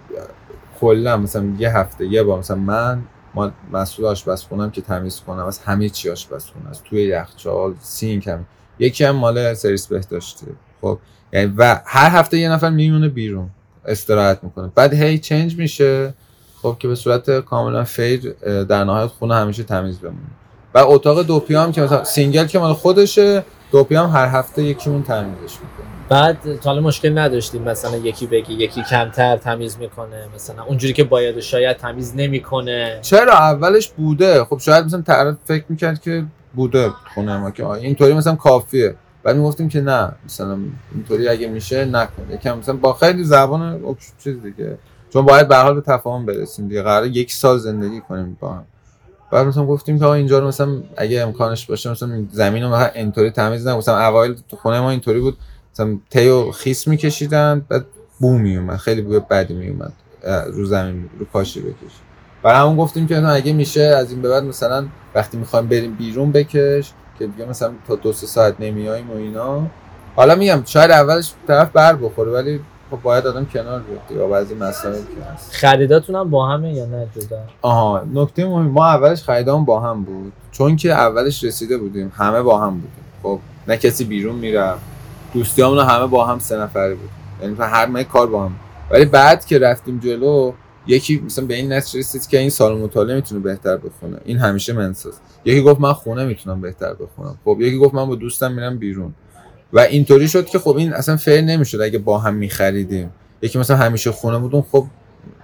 کلا 0.79 1.17
مثلا 1.17 1.53
یه 1.59 1.77
هفته 1.77 2.05
یه 2.05 2.23
بار 2.23 2.39
مثلا 2.39 2.57
من 2.57 3.01
ما 3.37 3.51
مسئول 3.71 4.05
آشپزخونم 4.05 4.71
که 4.71 4.81
تمیز 4.81 5.19
کنم 5.19 5.45
از 5.45 5.59
همه 5.59 5.89
چی 5.89 6.09
آشپزخونه 6.09 6.69
از 6.69 6.83
توی 6.83 7.03
یخچال 7.03 7.73
سینک 7.81 8.27
هم. 8.27 8.45
یکی 8.79 9.03
هم 9.03 9.15
مال 9.15 9.53
سرویس 9.53 9.87
بهداشتی 9.87 10.45
خب 10.81 10.99
یعنی 11.33 11.53
و 11.57 11.81
هر 11.85 12.09
هفته 12.09 12.37
یه 12.37 12.49
نفر 12.49 12.69
میمونه 12.69 13.09
بیرون 13.09 13.49
استراحت 13.85 14.43
می‌کنه. 14.43 14.71
بعد 14.75 14.93
هی 14.93 15.17
چنج 15.17 15.55
میشه 15.55 16.13
خب 16.61 16.75
که 16.79 16.87
به 16.87 16.95
صورت 16.95 17.39
کاملا 17.39 17.83
fair 17.83 18.33
در 18.63 18.83
نهایت 18.83 19.07
خونه 19.07 19.35
همیشه 19.35 19.63
تمیز 19.63 19.99
بمونه. 19.99 20.17
و 20.73 20.77
اتاق 20.77 21.23
doppia 21.23 21.55
هم 21.55 21.71
که 21.71 21.81
مثلا 21.81 22.03
single 22.03 22.45
که 22.45 22.59
مال 22.59 22.73
خودشه 22.73 23.43
doppia 23.71 23.95
هم 23.95 24.09
هر 24.09 24.27
هفته 24.27 24.63
یکیمون 24.63 25.03
تمیزش 25.03 25.53
می‌کنه. 25.53 25.86
بعد 26.09 26.37
تا 26.63 26.69
حالا 26.69 26.81
مشکل 26.81 27.17
نداشتیم 27.17 27.61
مثلا 27.61 27.97
یکی 27.97 28.27
بگی 28.27 28.53
یکی 28.53 28.83
کمتر 28.83 29.37
تمیز 29.37 29.77
می‌کنه 29.77 30.27
مثلا 30.35 30.63
اونجوری 30.63 30.93
که 30.93 31.03
باید 31.03 31.39
شاید 31.39 31.77
تمیز 31.77 32.15
نمی‌کنه. 32.15 32.99
چرا؟ 33.01 33.33
اولش 33.33 33.87
بوده. 33.89 34.43
خب 34.43 34.57
شاید 34.57 34.85
مثلا 34.85 35.01
طرف 35.01 35.35
فکر 35.45 35.63
می‌کرد 35.69 36.01
که 36.01 36.25
بوده 36.55 36.89
خونه 37.13 37.37
ما 37.37 37.51
که. 37.51 37.67
اینطوری 37.67 38.13
مثلا 38.13 38.35
کافیه. 38.35 38.95
بعد 39.23 39.35
می‌گفتیم 39.35 39.69
که 39.69 39.81
نه 39.81 40.11
مثلا 40.25 40.57
اینطوری 40.95 41.27
اگه 41.27 41.47
میشه 41.47 41.85
نکن 41.85 42.31
یکم 42.31 42.57
مثلا 42.57 42.75
با 42.75 42.93
خیلی 42.93 43.23
زبان 43.23 43.95
چیز 44.23 44.41
دیگه. 44.41 44.77
چون 45.13 45.25
باید 45.25 45.47
به 45.47 45.55
حال 45.55 45.73
به 45.73 45.81
تفاهم 45.81 46.25
برسیم 46.25 46.67
دیگه. 46.67 46.81
قرار 46.81 47.05
یک 47.07 47.33
سال 47.33 47.57
زندگی 47.57 48.01
کنیم 48.01 48.37
با 48.39 48.53
هم. 48.53 48.65
بعد 49.31 49.47
مثلا 49.47 49.65
گفتیم 49.65 49.99
که 49.99 50.05
اینجا 50.05 50.39
رو 50.39 50.47
مثلا 50.47 50.83
اگه 50.97 51.21
امکانش 51.21 51.65
باشه 51.65 51.91
مثلا 51.91 52.25
زمین 52.31 52.63
رو 52.63 52.69
مثلا 52.69 52.87
اینطوری 52.87 53.29
تمیز 53.29 53.67
نه 53.67 53.75
مثلا 53.77 54.07
اوایل 54.07 54.35
تو 54.49 54.57
خونه 54.57 54.79
ما 54.79 54.91
اینطوری 54.91 55.19
بود. 55.19 55.37
مثلا 55.77 55.97
تیو 56.09 56.51
خیس 56.51 56.87
میکشیدن 56.87 57.65
بعد 57.69 57.85
بو 58.19 58.37
میومد 58.37 58.77
خیلی 58.77 59.01
بوی 59.01 59.19
بدی 59.19 59.53
میومد 59.53 59.93
رو 60.47 60.65
زمین 60.65 61.09
رو 61.19 61.25
پاشی 61.25 61.61
بکش. 61.61 61.91
برای 62.43 62.57
همون 62.57 62.77
گفتیم 62.77 63.07
که 63.07 63.27
اگه 63.27 63.53
میشه 63.53 63.81
از 63.81 64.11
این 64.11 64.21
به 64.21 64.29
بعد 64.29 64.43
مثلا 64.43 64.87
وقتی 65.15 65.37
می‌خوایم 65.37 65.67
بریم 65.67 65.95
بیرون 65.95 66.31
بکش 66.31 66.91
که 67.19 67.27
دیگه 67.27 67.45
مثلا 67.49 67.71
تا 67.87 67.95
دو 67.95 68.13
سه 68.13 68.27
ساعت 68.27 68.55
نمیاییم 68.59 69.11
و 69.11 69.15
اینا. 69.15 69.67
حالا 70.15 70.35
میگم 70.35 70.61
شاید 70.65 70.91
اولش 70.91 71.33
طرف 71.47 71.71
بر 71.71 71.95
بخوره 71.95 72.31
ولی 72.31 72.59
خب 72.91 73.01
باید 73.01 73.27
آدم 73.27 73.45
کنار 73.45 73.79
بیفته 73.79 74.15
یا 74.15 74.27
بعضی 74.27 74.55
مسائل 74.55 74.93
که 74.93 75.31
هست. 75.33 75.51
خریداتون 75.51 76.15
هم 76.15 76.29
با 76.29 76.47
همه 76.47 76.73
یا 76.73 76.85
نه 76.85 77.07
جدا؟ 77.15 77.39
آها 77.61 78.03
نکته 78.13 78.45
مهم 78.45 78.67
ما 78.67 78.85
اولش 78.85 79.23
خریدام 79.23 79.65
با 79.65 79.79
هم 79.79 80.03
بود. 80.03 80.33
چون 80.51 80.75
که 80.75 80.91
اولش 80.93 81.43
رسیده 81.43 81.77
بودیم 81.77 82.11
همه 82.15 82.41
با 82.41 82.59
هم 82.59 82.73
بودیم. 82.73 83.03
خب 83.23 83.39
نه 83.67 83.77
کسی 83.77 84.03
بیرون 84.03 84.35
می‌رفت. 84.35 84.96
دوستیامون 85.33 85.79
همه 85.79 86.07
با 86.07 86.25
هم 86.25 86.39
سه 86.39 86.57
نفره 86.57 86.95
بود. 86.95 87.09
یعنی 87.41 87.55
هر 87.59 87.85
مای 87.85 88.03
کار 88.03 88.27
با 88.27 88.45
هم. 88.45 88.55
ولی 88.91 89.05
بعد 89.05 89.45
که 89.45 89.59
رفتیم 89.59 89.99
جلو 89.99 90.53
یکی 90.87 91.21
مثلا 91.25 91.45
به 91.45 91.55
این 91.55 91.73
نتیجه 91.73 91.99
رسید 91.99 92.27
که 92.27 92.39
این 92.39 92.49
سال 92.49 92.77
مطالعه 92.77 93.15
می‌تونه 93.15 93.41
بهتر 93.41 93.77
بخونه. 93.77 94.17
این 94.25 94.37
همیشه 94.37 94.73
منساز 94.73 95.13
یکی 95.45 95.61
گفت 95.61 95.81
من 95.81 95.93
خونه 95.93 96.25
می‌تونم 96.25 96.61
بهتر 96.61 96.93
بخونم. 96.93 97.37
خب 97.45 97.57
یکی 97.61 97.77
گفت 97.77 97.93
من 97.93 98.05
با 98.05 98.15
دوستم 98.15 98.51
میرم 98.51 98.77
بیرون. 98.77 99.13
و 99.73 99.79
اینطوری 99.79 100.27
شد 100.27 100.45
که 100.45 100.59
خب 100.59 100.75
این 100.77 100.93
اصلا 100.93 101.17
فیر 101.17 101.41
نمی‌شد 101.41 101.81
اگه 101.81 101.99
با 101.99 102.19
هم 102.19 102.33
میخریدیم. 102.33 103.11
یکی 103.41 103.59
مثلا 103.59 103.77
همیشه 103.77 104.11
خونه 104.11 104.37
بودون 104.37 104.63
خب 104.71 104.85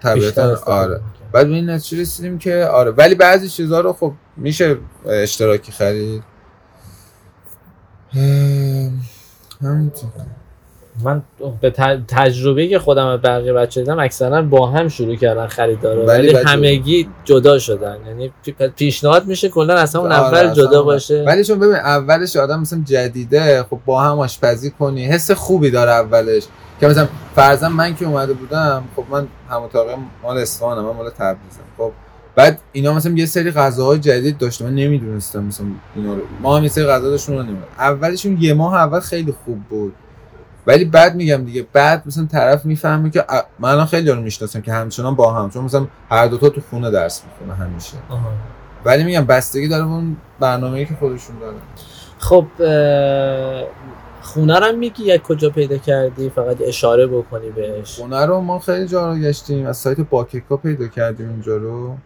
طبیعتا 0.02 0.58
آره. 0.66 1.02
بعد 1.32 1.48
به 1.48 1.54
این 1.54 1.70
نتیجه 1.70 2.02
رسیدیم 2.02 2.38
که 2.38 2.66
آره. 2.66 2.92
ولی 2.92 3.16
بعضی 3.16 3.50
چیزها 3.50 3.80
رو 3.80 3.94
خب 3.94 4.14
میشه 4.38 4.78
اشتراکی 5.06 5.72
خرید؟ 5.72 6.24
همینطور 9.70 10.10
من 11.04 11.22
به 11.62 11.70
تجربه 12.08 12.68
که 12.68 12.80
خودم 12.80 13.18
بقیه 13.18 13.54
بچه 13.54 13.82
دیدم 13.82 14.00
اکثرا 14.00 14.42
با 14.42 14.68
هم 14.68 14.88
شروع 14.88 15.16
کردن 15.16 15.48
خریدار 15.48 15.98
ولی, 15.98 16.36
همگی 16.36 17.10
جدا 17.24 17.60
شدن. 17.60 17.98
یعنی 18.08 18.32
پیشنهاد 18.76 19.26
میشه 19.26 19.50
کلا 19.50 19.74
اصلا 19.76 20.02
اون 20.02 20.12
آره 20.12 20.38
اول 20.38 20.54
جدا 20.54 20.84
باشه. 20.84 21.24
ولی 21.28 21.44
چون 21.44 21.60
ببین 21.60 21.76
اولش 21.76 22.36
آدم 22.36 22.60
مثلا 22.60 22.82
جدیده 22.86 23.64
خب 23.64 23.80
با 23.86 24.02
هم 24.02 24.20
آشپزی 24.20 24.72
کنی 24.72 25.06
حس 25.06 25.32
خوبی 25.32 25.72
داره 25.72 25.92
اولش. 25.92 26.44
که 26.80 26.88
مثلا 26.88 27.08
فرضاً 27.36 27.70
من 27.70 27.96
که 27.96 28.06
اومده 28.06 28.34
بودم 28.34 28.84
خب 28.96 29.04
من 29.12 29.28
هم 29.50 29.62
مال 30.24 30.38
اصفهانم 30.38 30.86
من 30.86 30.92
مال 30.92 31.10
تبریزم. 31.10 31.64
خب 31.78 31.92
بعد 32.36 32.60
اینا 32.72 32.94
مثلا 32.94 33.12
یه 33.12 33.26
سری 33.26 33.52
غذاهای 33.52 34.00
جدید 34.00 34.38
داشتم. 34.38 34.66
من 34.66 34.76
نمی‌دونستم 34.76 35.44
مثلا 35.44 35.66
اینا 35.96 36.14
رو. 36.14 36.22
ما 36.42 36.58
هم 36.58 36.64
یه 36.64 36.70
سری 36.70 36.86
غذا 36.86 37.10
داشتیم 37.10 37.38
رو 37.38 37.46
اولشون 37.78 38.38
یه 38.42 38.54
ماه 38.54 38.76
اول 38.76 39.00
خیلی 39.00 39.34
خوب 39.46 39.60
بود. 39.70 39.94
ولی 40.68 40.86
بعد 40.86 41.16
میگم 41.16 41.46
دیگه 41.46 41.68
بعد 41.74 42.04
مثلا 42.06 42.26
طرف 42.26 42.66
می‌فهمه 42.66 43.10
که 43.10 43.26
من 43.60 43.86
خیلی 43.86 44.12
رو 44.12 44.22
می‌شناسم 44.22 44.62
که 44.62 44.74
همچنان 44.74 45.16
با 45.16 45.34
هم 45.34 45.50
چون 45.50 45.64
مثلا 45.64 45.88
هر 46.10 46.28
دوتا 46.28 46.50
تو 46.50 46.62
خونه 46.70 46.92
درس 46.92 47.22
می‌خونه 47.26 47.54
همیشه. 47.54 47.98
آها. 48.10 48.32
ولی 48.86 49.04
میگم 49.04 49.26
بستگی 49.26 49.68
داره 49.68 49.86
اون 49.86 50.18
برنامه‌ای 50.40 50.86
که 50.86 50.96
خودشون 51.00 51.36
دارن. 51.40 51.56
خب 52.18 52.46
خونه 54.22 54.60
رو 54.60 54.78
میگی 54.78 55.04
یک 55.04 55.22
کجا 55.22 55.50
پیدا 55.50 55.78
کردی؟ 55.78 56.30
فقط 56.30 56.58
اشاره 56.62 57.08
بکنی 57.08 57.50
بهش. 57.50 58.00
خونه 58.00 58.26
رو 58.26 58.42
ما 58.42 58.60
خیلی 58.60 58.88
جا 58.88 59.12
رو 59.12 59.20
گشتیم. 59.20 59.66
از 59.66 59.78
سایت 59.78 60.00
باکیکا 60.00 60.58
پیدا 60.58 60.88
کردیم 60.88 61.30
اینجا 61.30 61.58
رو. 61.58 61.98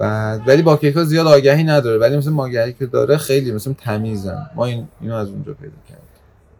بعد. 0.00 0.42
ولی 0.46 0.62
باکیکا 0.62 1.04
زیاد 1.04 1.26
آگهی 1.26 1.64
نداره. 1.64 1.98
ولی 1.98 2.16
مثلا 2.16 2.32
ماگهی 2.32 2.72
که 2.72 2.86
داره 2.86 3.16
خیلی 3.16 3.52
مثلا 3.52 3.74
تمیزن 3.84 4.50
ما 4.54 4.64
این 4.64 4.88
اینو 5.00 5.14
از 5.14 5.28
اونجا 5.28 5.54
پیدا 5.54 5.76
کردیم. 5.88 6.04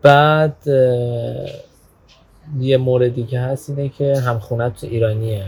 بعد 0.03 0.57
یه 2.61 2.77
موردی 2.77 3.25
که 3.25 3.41
هست 3.41 3.71
اینه 3.71 3.89
که 3.89 4.21
همخونت 4.21 4.85
ایرانیه. 4.85 5.45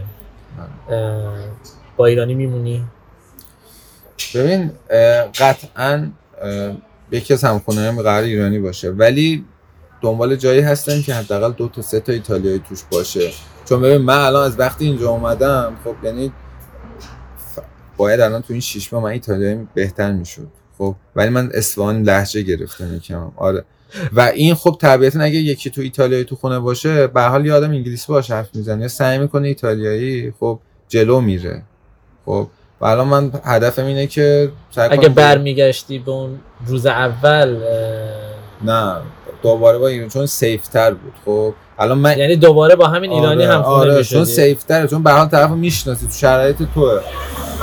با 1.97 2.07
ایرانی 2.07 2.35
میمونی؟ 2.35 2.85
ببین 4.35 4.71
قطعا 5.39 6.11
یکی 7.11 7.35
از 7.35 7.45
همخونه 7.45 7.81
هم 7.81 8.03
قرار 8.03 8.23
ایرانی 8.23 8.59
باشه. 8.59 8.91
ولی 8.91 9.45
دنبال 10.03 10.37
جایی 10.37 10.61
هستن 10.61 11.03
که 11.03 11.15
حداقل 11.15 11.53
دو 11.53 11.69
تا 11.69 11.83
سه 11.83 12.01
تا 12.01 12.13
ایتالیایی 12.13 12.63
توش 12.69 12.85
باشه. 12.93 13.31
چون 13.65 13.83
ببین 13.83 13.99
من 13.99 14.19
الان 14.19 14.47
از 14.47 14.59
وقتی 14.59 14.85
اینجا 14.85 15.11
اومدم 15.11 15.77
خب 15.85 15.95
یعنی 16.05 16.33
باید 17.97 18.21
الان 18.21 18.43
تو 18.43 18.53
این 18.53 18.61
شش 18.61 18.93
ماه 18.93 19.03
من 19.03 19.11
ایتالیایی 19.11 19.69
بهتر 19.75 20.13
می‌شد. 20.13 20.49
خب 20.79 20.95
ولی 21.17 21.29
من 21.29 21.51
اصفهان 21.55 22.03
لهجه 22.03 22.43
گرفتم 22.43 22.97
یکم. 22.97 23.33
آره. 23.37 23.65
و 24.13 24.21
این 24.21 24.55
خب 24.55 24.77
طبیعتا 24.81 25.21
اگه 25.21 25.37
یکی 25.37 25.71
تو 25.71 25.81
ایتالیایی 25.81 26.25
تو 26.25 26.37
خونه 26.37 26.59
باشه 26.59 27.07
به 27.07 27.23
حال 27.23 27.47
یه 27.47 27.53
آدم 27.53 27.71
انگلیسی 27.71 28.13
باش 28.13 28.31
حرف 28.31 28.49
می‌زنه 28.55 28.83
یا 28.83 28.89
سعی 28.89 29.19
می‌کنه 29.19 29.49
ایتالیایی 29.49 30.35
خب 30.41 30.59
جلو 30.89 31.21
میره. 31.21 31.63
خب 32.27 32.49
و 32.81 32.85
الان 32.85 33.09
من 33.09 33.33
هدفم 33.45 33.85
اینه 33.85 34.07
که 34.07 34.53
اگه 34.77 35.09
برمیگشتی 35.09 35.99
به 35.99 36.11
اون 36.11 36.41
روز 36.67 36.87
اول 36.87 37.57
نه 38.65 38.97
دوباره 39.43 39.79
با 39.79 39.89
ایران 39.89 40.09
چون 40.09 40.27
سیف 40.27 40.69
تر 40.69 40.95
بود. 40.95 41.13
خب 41.25 41.55
الان 41.79 41.99
من 41.99 42.19
یعنی 42.19 42.37
دوباره 42.37 42.77
با 42.77 42.87
همین 42.87 43.13
ایرانی 43.13 43.45
آره 43.45 43.55
هم 43.55 43.63
خونه 43.63 43.77
آره 43.77 44.05
چون 44.05 44.25
سیف 44.25 44.63
تره 44.63 44.87
چون 44.87 45.03
به 45.03 45.11
حال 45.11 45.29
طرفو 45.29 45.55
می‌شناسی 45.55 46.07
تو 46.07 46.13
شرایط 46.13 46.63
توه. 46.75 47.01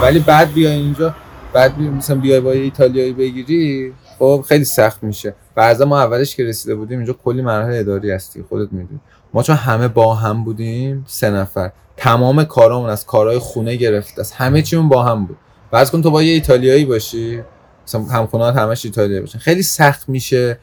ولی 0.01 0.19
بعد 0.19 0.53
بیا 0.53 0.69
اینجا 0.69 1.15
بعد 1.53 1.79
مثلا 1.79 2.15
بیای 2.15 2.39
با 2.39 2.51
ایتالیایی 2.51 3.13
بگیری 3.13 3.93
خب 4.19 4.45
خیلی 4.47 4.63
سخت 4.65 5.03
میشه. 5.03 5.33
فرضا 5.55 5.85
ما 5.85 5.99
اولش 5.99 6.35
که 6.35 6.43
رسیده 6.43 6.75
بودیم 6.75 6.97
اینجا 6.97 7.13
کلی 7.13 7.41
مراحل 7.41 7.79
اداری 7.79 8.11
هستی 8.11 8.43
خودت 8.49 8.73
می‌دونی. 8.73 8.99
ما 9.33 9.43
چون 9.43 9.55
همه 9.55 9.87
با 9.87 10.15
هم 10.15 10.43
بودیم 10.43 11.05
سه 11.07 11.29
نفر. 11.29 11.71
تمام 11.97 12.43
کارامون 12.43 12.89
از 12.89 13.05
کارهای 13.05 13.39
خونه 13.39 13.75
گرفت 13.75 14.19
از 14.19 14.31
همه 14.31 14.61
چیمون 14.61 14.89
با 14.89 15.03
هم 15.03 15.25
بود. 15.25 15.37
فرض 15.71 15.91
کن 15.91 16.01
تو 16.01 16.11
با 16.11 16.23
یه 16.23 16.33
ایتالیایی 16.33 16.85
باشی 16.85 17.41
مثلا 17.87 18.01
همخونات 18.01 18.55
همش 18.55 18.85
ایتالیایی 18.85 19.21
باشن 19.21 19.39
خیلی 19.39 19.63
سخت 19.63 20.09
میشه. 20.09 20.59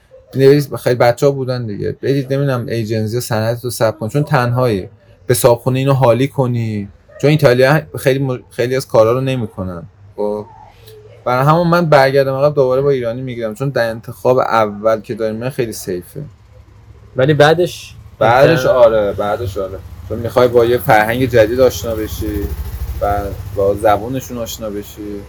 خیلی 0.78 0.97
بچه 0.97 1.26
ها 1.26 1.33
بودن 1.33 1.66
دیگه. 1.66 1.93
برید 1.93 2.33
نمی‌دونم 2.33 2.66
ایجنسی 2.66 3.21
سند 3.21 3.61
رو 3.64 3.71
ثبت 3.71 3.99
کن. 3.99 4.09
چون 4.09 4.25
تنهایی. 4.25 4.88
به 5.26 5.35
صابخونه 5.35 5.78
اینو 5.78 5.93
حالی 5.93 6.28
کنی. 6.28 6.88
چون 7.20 7.30
ایتالیا 7.30 7.82
خیلی 7.99 8.44
خیلی 8.50 8.76
از 8.76 8.88
کارا 8.88 9.12
رو 9.12 9.20
نمی‌کنن. 9.20 9.82
خب 10.16 10.46
برای 11.25 11.46
همون 11.46 11.66
من 11.66 11.87
برگردم 11.87 12.35
عقب 12.35 12.54
دوباره 12.54 12.82
با 12.82 12.90
ایرانی 12.90 13.23
می‌گیرم 13.23 13.54
چون 13.54 13.68
در 13.68 13.90
انتخاب 13.90 14.38
اول 14.38 15.00
که 15.00 15.14
داریم 15.14 15.37
من 15.37 15.50
خیلی 15.50 15.73
سیفه. 15.73 16.23
ولی 17.16 17.35
بعدش؟ 17.35 17.94
بعدش 18.18 18.66
آره 18.66 19.12
بعدش 19.12 19.58
آره. 19.58 19.78
چون 20.08 20.18
می‌خوای 20.18 20.49
با 20.49 20.64
یه 20.64 20.78
فرهنگ 20.78 21.25
جدید 21.25 21.61
آشنا 21.61 21.94
بشی 21.94 22.40
و 23.00 23.20
با 23.56 23.75
زبونشون 23.75 24.38
آشنا 24.38 24.70
بشی 24.70 25.20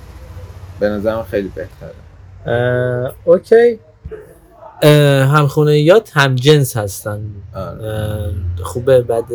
به 0.80 0.90
نظرم 0.90 1.24
خیلی 1.24 1.52
بهتره. 1.56 3.14
اوکی. 3.26 3.80
همخونهیات 5.24 6.12
هم 6.14 6.36
جنس 6.36 6.78
هستن. 6.78 7.22
آره. 7.56 8.34
خوبه 8.64 9.02
بعد 9.02 9.26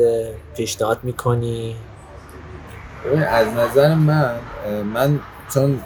پیشنهاد 0.56 0.98
می‌کنی. 1.02 1.76
از 3.28 3.46
نظر 3.46 3.94
من 3.94 4.34
من 4.94 5.20
چون 5.54 5.80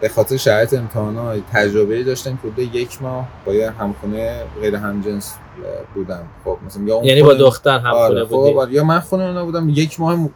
به 0.00 0.08
خاطر 0.08 0.36
شرایط 0.36 0.74
امتحانات 0.74 1.38
تجربه 1.52 2.02
داشتم 2.02 2.38
که 2.56 2.62
یک 2.62 3.02
ماه 3.02 3.28
با 3.46 3.54
یه 3.54 3.70
همخونه 3.70 4.42
غیر 4.60 4.76
همجنس 4.76 5.34
بودم. 5.94 6.22
خب 6.44 6.58
مثلا 6.66 6.82
یا 6.82 7.00
یعنی 7.04 7.22
با 7.22 7.34
دختر 7.34 7.78
همخونه 7.78 7.94
آره 7.96 8.24
بودی؟ 8.24 8.54
خب 8.54 8.72
یا 8.72 8.84
من 8.84 9.00
خونه 9.00 9.24
اونا 9.24 9.44
بودم 9.44 9.68
یک 9.68 10.00
ماه 10.00 10.28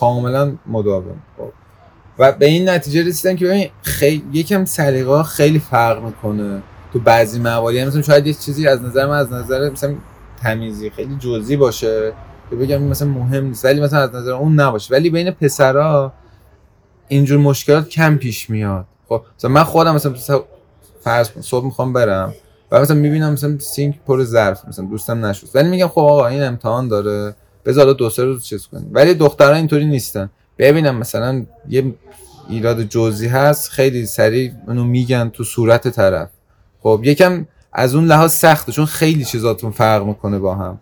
کاملا 0.00 0.52
مداوم. 0.66 1.22
خب. 1.38 1.52
و 2.18 2.32
به 2.32 2.46
این 2.46 2.68
نتیجه 2.68 3.08
رسیدم 3.08 3.36
که 3.36 3.46
ببین 3.46 3.70
خیلی 3.82 4.24
یکم 4.32 4.64
سلیقه 4.64 5.22
خیلی 5.22 5.58
فرق 5.58 6.02
می‌کنه 6.02 6.62
تو 6.92 6.98
بعضی 6.98 7.40
مواردی 7.40 7.84
مثلا 7.84 8.02
شاید 8.02 8.26
یه 8.26 8.34
چیزی 8.34 8.68
از 8.68 8.82
نظر 8.82 9.06
من 9.06 9.16
از 9.16 9.32
نظر 9.32 9.70
مثلا 9.70 9.94
تمیزی 10.42 10.90
خیلی 10.90 11.16
جزئی 11.16 11.56
باشه. 11.56 12.12
که 12.50 12.56
بگم 12.56 12.82
مثلا 12.82 13.08
مهم 13.08 13.44
نیست. 13.44 13.64
ولی 13.64 13.80
مثلا 13.80 14.00
از 14.00 14.14
نظر 14.14 14.30
اون 14.30 14.60
نباشه. 14.60 14.94
ولی 14.94 15.10
بین 15.10 15.30
پسرا 15.30 16.12
اینجور 17.08 17.38
مشکلات 17.38 17.88
کم 17.88 18.16
پیش 18.16 18.50
میاد. 18.50 18.84
خب 19.08 19.22
مثلا 19.38 19.50
من 19.50 19.64
خودم 19.64 19.94
مثلا 19.94 20.14
فرض 21.00 21.30
صبح 21.40 21.64
می‌خوام 21.64 21.92
برم 21.92 22.34
و 22.70 22.80
مثلا 22.80 22.96
می‌بینم 22.96 23.32
مثلا 23.32 23.58
سینک 23.58 24.00
پر 24.06 24.24
ظرف 24.24 24.68
مثلا 24.68 24.84
دوستم 24.84 25.26
نشد 25.26 25.46
ولی 25.54 25.68
میگم 25.68 25.88
خب 25.88 26.00
آقا 26.00 26.26
این 26.26 26.42
امتحان 26.42 26.88
داره. 26.88 27.34
بذار 27.64 27.92
دو 27.92 28.10
سه 28.10 28.24
روز 28.24 28.44
چیز 28.44 28.66
کنیم. 28.66 28.90
ولی 28.92 29.14
دخترها 29.14 29.54
اینطوری 29.54 29.86
نیستن. 29.86 30.30
ببینم 30.58 30.96
مثلا 30.96 31.46
یه 31.68 31.94
ایراد 32.48 32.82
جزئی 32.82 33.28
هست 33.28 33.70
خیلی 33.70 34.06
سریع 34.06 34.52
اونو 34.66 34.84
میگن 34.84 35.28
تو 35.28 35.44
صورت 35.44 35.88
طرف. 35.88 36.28
خب 36.82 37.00
یکم 37.04 37.46
از 37.72 37.94
اون 37.94 38.04
لحاظ 38.04 38.32
سخته 38.32 38.72
چون 38.72 38.86
خیلی 38.86 39.24
چیزاتون 39.24 39.70
فرق 39.70 40.04
می‌کنه 40.04 40.38
با 40.38 40.54
هم. 40.54 40.78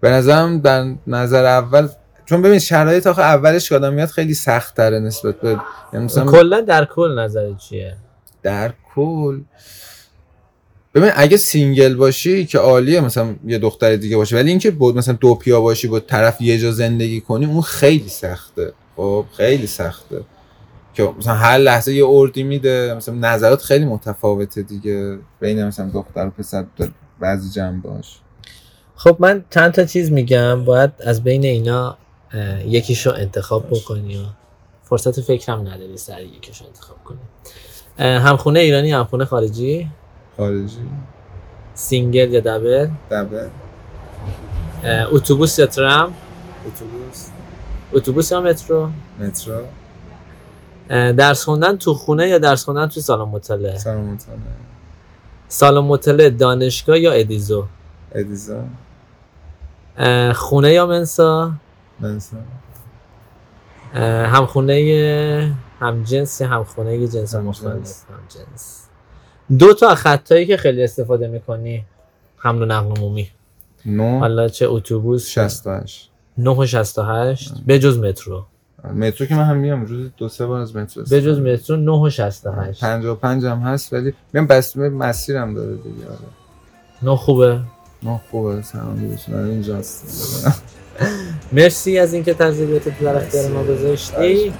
به 0.00 0.10
نظرم 0.10 0.60
در 0.60 0.94
نظر 1.06 1.44
اول 1.44 1.88
چون 2.24 2.42
ببین 2.42 2.58
شرایط 2.58 3.06
آخه 3.06 3.22
اولش 3.22 3.68
که 3.68 3.78
میاد 3.78 4.08
خیلی 4.08 4.34
سخت 4.34 4.76
تره 4.76 4.98
نسبت 4.98 5.40
به 5.40 5.60
یعنی 5.92 6.04
مثلا 6.04 6.24
کلا 6.24 6.60
در 6.60 6.84
کل 6.84 7.18
نظر 7.18 7.54
چیه؟ 7.54 7.96
در 8.42 8.72
کل؟ 8.94 9.40
ببین 10.94 11.10
اگه 11.14 11.36
single 11.36 11.94
باشی 11.94 12.46
که 12.46 12.58
عالیه 12.58 13.00
مثلا 13.00 13.34
یه 13.46 13.58
دختر 13.58 13.96
دیگه 13.96 14.16
باشه 14.16 14.36
ولی 14.36 14.50
اینکه 14.50 14.70
بود 14.70 14.96
مثلا 14.96 15.14
doppia 15.14 15.60
باشی 15.60 15.88
با 15.88 16.00
طرف 16.00 16.40
یه 16.40 16.58
جا 16.58 16.72
زندگی 16.72 17.20
کنی 17.20 17.46
اون 17.46 17.60
خیلی 17.60 18.08
سخته. 18.08 18.72
خب 18.96 19.24
خیلی 19.36 19.66
سخته. 19.66 20.20
که 20.94 21.12
مثلا 21.18 21.34
هر 21.34 21.58
لحظه 21.58 21.94
یه 21.94 22.06
ایرادی 22.06 22.42
میده 22.42 22.94
مثلا 22.94 23.14
نظرات 23.14 23.62
خیلی 23.62 23.84
متفاوته 23.84 24.62
دیگه. 24.62 25.18
بین 25.40 25.64
مثلا 25.64 25.90
دختر 25.94 26.26
و 26.26 26.30
پسر 26.30 26.64
بعضی 27.20 27.50
جمع 27.50 27.80
باش 27.80 28.18
خب 28.98 29.16
من 29.18 29.44
چند 29.50 29.72
تا 29.72 29.84
چیز 29.84 30.12
میگم 30.12 30.64
باید 30.64 30.90
از 31.04 31.24
بین 31.24 31.44
اینا 31.44 31.96
یکیشو 32.64 33.12
انتخاب 33.16 33.66
بکنی 33.70 34.16
و 34.16 34.24
فرصت 34.84 35.20
فکرم 35.20 35.60
نداری 35.60 35.96
سریع 35.96 36.22
یکیشو 36.22 36.64
انتخاب 36.64 36.96
کنی. 37.04 37.18
همخونه 37.98 38.60
ایرانی 38.60 38.92
همخونه 38.92 39.24
خارجی؟ 39.24 39.90
خارجی. 40.36 40.88
single 41.74 42.32
یا 42.32 42.40
double؟ 42.40 42.88
double. 43.10 43.48
اتوبوس 45.12 45.58
یا 45.58 45.66
tram 45.66 46.14
اتوبوس. 46.66 47.26
اتوبوس 47.92 48.32
یا 48.32 48.40
مترو؟ 48.40 48.90
مترو. 49.20 49.62
درس 51.12 51.44
خوندن 51.44 51.76
تو 51.76 51.94
خونه 51.94 52.28
یا 52.28 52.38
درس 52.38 52.64
خوندن 52.64 52.86
تو 52.86 53.00
سالن 53.00 53.22
مطالعه 53.22 53.78
سالن 53.78 54.00
مطالعه 54.00 54.42
سالن 55.48 55.78
مطالعه 55.78 56.30
دانشگاه 56.30 56.98
یا 56.98 57.12
ادیزو؟ 57.12 57.66
ادیزو. 58.14 58.62
خونه 60.34 60.72
یا 60.72 60.86
منسا؟ 60.86 61.52
منسا. 62.00 62.36
هم 64.26 64.46
خونه 64.46 65.54
هم 65.80 66.02
جنس 66.02 66.42
هم 66.42 66.64
خونه 66.64 67.08
جنس 67.08 67.34
مختلف؟ 67.34 67.70
هم 67.70 68.20
جنس. 68.28 68.88
دو 69.58 69.74
تا 69.74 69.94
خطایی 69.94 70.46
که 70.46 70.56
خیلی 70.56 70.84
استفاده 70.84 71.28
می‌کنی 71.28 71.84
حمل 72.36 72.62
و 72.62 72.66
نقل 72.66 72.96
عمومی. 72.96 73.30
نو. 73.86 74.18
حالا 74.18 74.48
چه 74.48 74.66
اتوبوس؟ 74.68 75.28
68 75.28 76.10
9 76.38 76.50
و 76.50 76.66
68 76.66 77.54
به 77.66 77.78
جز 77.78 77.98
مترو. 77.98 78.44
مترو 78.94 79.26
که 79.26 79.34
من 79.34 79.44
هم 79.44 79.56
میام 79.56 79.84
روز 79.84 80.10
دو 80.16 80.28
سه 80.28 80.46
بار 80.46 80.60
از 80.60 80.76
مترو 80.76 81.04
به 81.10 81.22
جز 81.22 81.38
مترو 81.38 81.76
9 81.76 81.92
و 81.92 82.10
68 82.10 82.84
55 82.84 83.44
هم 83.44 83.58
هست 83.58 83.92
ولی 83.92 84.14
میام 84.32 84.46
بس 84.46 84.76
مسیرم 84.76 85.54
داره 85.54 85.74
دیگه 85.74 86.06
آره. 86.06 86.18
نه 87.02 87.16
خوبه. 87.16 87.60
نه 88.02 88.20
خوبه 88.30 88.62
سلام 88.62 89.18
من 89.28 89.50
اینجاست. 89.50 90.04
مرسی 91.52 91.98
از 91.98 92.14
اینکه 92.14 92.34
تجربیات 92.34 93.00
در 93.00 93.16
اختیار 93.16 93.50
ما 93.50 93.64
گذاشتی. 93.64 94.52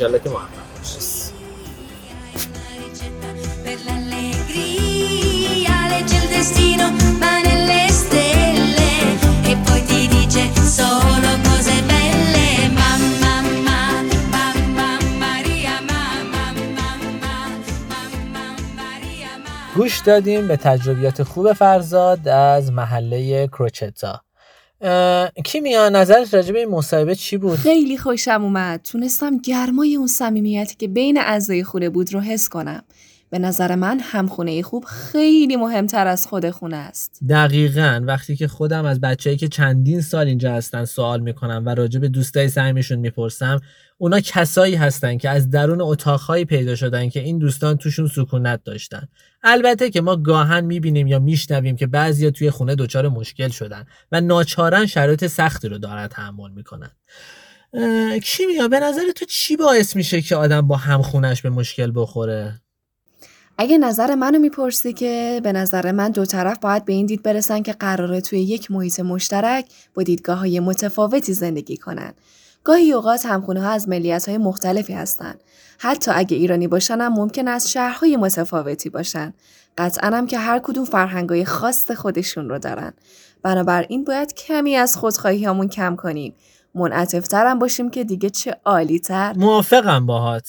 ان 0.00 0.18
که 0.18 0.28
موفق 0.30 0.48
باشی 0.78 1.15
گوش 19.86 19.98
دادیم 19.98 20.48
به 20.48 20.56
تجربیات 20.56 21.22
خوب 21.22 21.52
فرزاد 21.52 22.28
از 22.28 22.72
محله 22.72 23.46
کروچتا. 23.46 24.20
کیمیا 25.44 25.88
نظرت 25.88 26.34
راجع 26.34 26.52
به 26.52 26.58
این 26.58 26.68
مصاحبه 26.68 27.14
چی 27.14 27.36
بود؟ 27.36 27.58
خیلی 27.58 27.98
خوشم 27.98 28.44
اومد. 28.44 28.80
تونستم 28.82 29.38
گرمای 29.38 29.96
اون 29.96 30.06
صمیمیتی 30.06 30.76
که 30.78 30.88
بین 30.88 31.18
اعضای 31.18 31.64
خونه 31.64 31.88
بود 31.88 32.14
رو 32.14 32.20
حس 32.20 32.48
کنم. 32.48 32.82
به 33.30 33.38
نظر 33.38 33.74
من 33.74 34.00
همخونه 34.02 34.62
خوب 34.62 34.84
خیلی 34.84 35.56
مهمتر 35.56 36.06
از 36.06 36.26
خود 36.26 36.50
خونه 36.50 36.76
است. 36.76 37.20
دقیقا. 37.28 38.04
وقتی 38.06 38.36
که 38.36 38.48
خودم 38.48 38.84
از 38.84 39.00
بچههایی 39.00 39.38
که 39.38 39.48
چندین 39.48 40.00
سال 40.00 40.26
اینجا 40.26 40.52
هستن 40.52 40.84
سوال 40.84 41.20
می‌کنم 41.20 41.62
و 41.66 41.74
راجع 41.74 42.00
به 42.00 42.08
دوستای 42.08 42.48
سعیمشون 42.48 42.98
می‌پرسم 42.98 43.60
اونا 43.98 44.20
کسایی 44.20 44.74
هستن 44.74 45.18
که 45.18 45.30
از 45.30 45.50
درون 45.50 45.80
اتاقهایی 45.80 46.44
پیدا 46.44 46.74
شدن 46.74 47.08
که 47.08 47.20
این 47.20 47.38
دوستان 47.38 47.76
توشون 47.76 48.06
سکونت 48.06 48.64
داشتن. 48.64 49.08
البته 49.42 49.90
که 49.90 50.00
ما 50.00 50.16
گاهن 50.16 50.64
می‌بینیم 50.64 51.06
یا 51.06 51.18
میشنویم 51.18 51.76
که 51.76 51.86
بعضیا 51.86 52.30
توی 52.30 52.50
خونه 52.50 52.74
دچار 52.74 53.08
مشکل 53.08 53.48
شدن 53.48 53.84
و 54.12 54.20
ناچارن 54.20 54.86
شرایط 54.86 55.26
سختی 55.26 55.68
رو 55.68 55.78
دارن 55.78 56.08
تحمل 56.08 56.50
می‌کنن. 56.50 56.90
کیمیا 58.24 58.68
به 58.68 58.80
نظر 58.80 59.02
تو 59.16 59.24
چی 59.24 59.56
باعث 59.56 59.96
میشه 59.96 60.22
که 60.22 60.36
آدم 60.36 60.60
با 60.60 60.76
همخونش 60.76 61.42
به 61.42 61.50
مشکل 61.50 61.92
بخوره؟ 61.94 62.60
اگه 63.58 63.78
نظر 63.78 64.14
منو 64.14 64.38
می‌پرسی 64.38 64.92
که 64.92 65.40
به 65.44 65.52
نظر 65.52 65.92
من 65.92 66.10
دو 66.10 66.24
طرف 66.24 66.58
باید 66.58 66.84
به 66.84 66.92
این 66.92 67.06
دید 67.06 67.22
برسن 67.22 67.62
که 67.62 67.72
قراره 67.72 68.20
توی 68.20 68.40
یک 68.40 68.70
محیط 68.70 69.00
مشترک 69.00 69.66
با 69.94 70.02
دیدگاه 70.02 70.38
های 70.38 70.60
متفاوتی 70.60 71.32
زندگی 71.32 71.76
کنن. 71.76 72.12
گاهی 72.64 72.92
اوقات 72.92 73.26
همخونه 73.26 73.62
ها 73.62 73.70
از 73.70 73.88
ملیت 73.88 74.28
های 74.28 74.38
مختلفی 74.38 74.92
هستن. 74.92 75.34
حتی 75.78 76.10
اگه 76.14 76.36
ایرانی 76.36 76.68
باشن 76.68 77.00
هم 77.00 77.12
ممکن 77.12 77.48
است 77.48 77.68
شهرهای 77.68 78.16
متفاوتی 78.16 78.88
باشن. 78.88 79.34
قطعا 79.78 80.10
هم 80.10 80.26
که 80.26 80.38
هر 80.38 80.58
کدوم 80.58 80.84
فرهنگای 80.84 81.44
خاص 81.44 81.90
خودشون 81.90 82.48
رو 82.48 82.58
دارن. 82.58 82.92
بنابراین 83.42 84.04
باید 84.04 84.34
کمی 84.34 84.76
از 84.76 84.96
خودخواهی 84.96 85.44
همون 85.44 85.68
کم 85.68 85.96
کنیم 85.96 86.34
منعطفترم 86.76 87.58
باشیم 87.58 87.90
که 87.90 88.04
دیگه 88.04 88.30
چه 88.30 88.56
عالی 88.64 88.98
تر 88.98 89.32
موافقم 89.36 90.06
باهات 90.06 90.48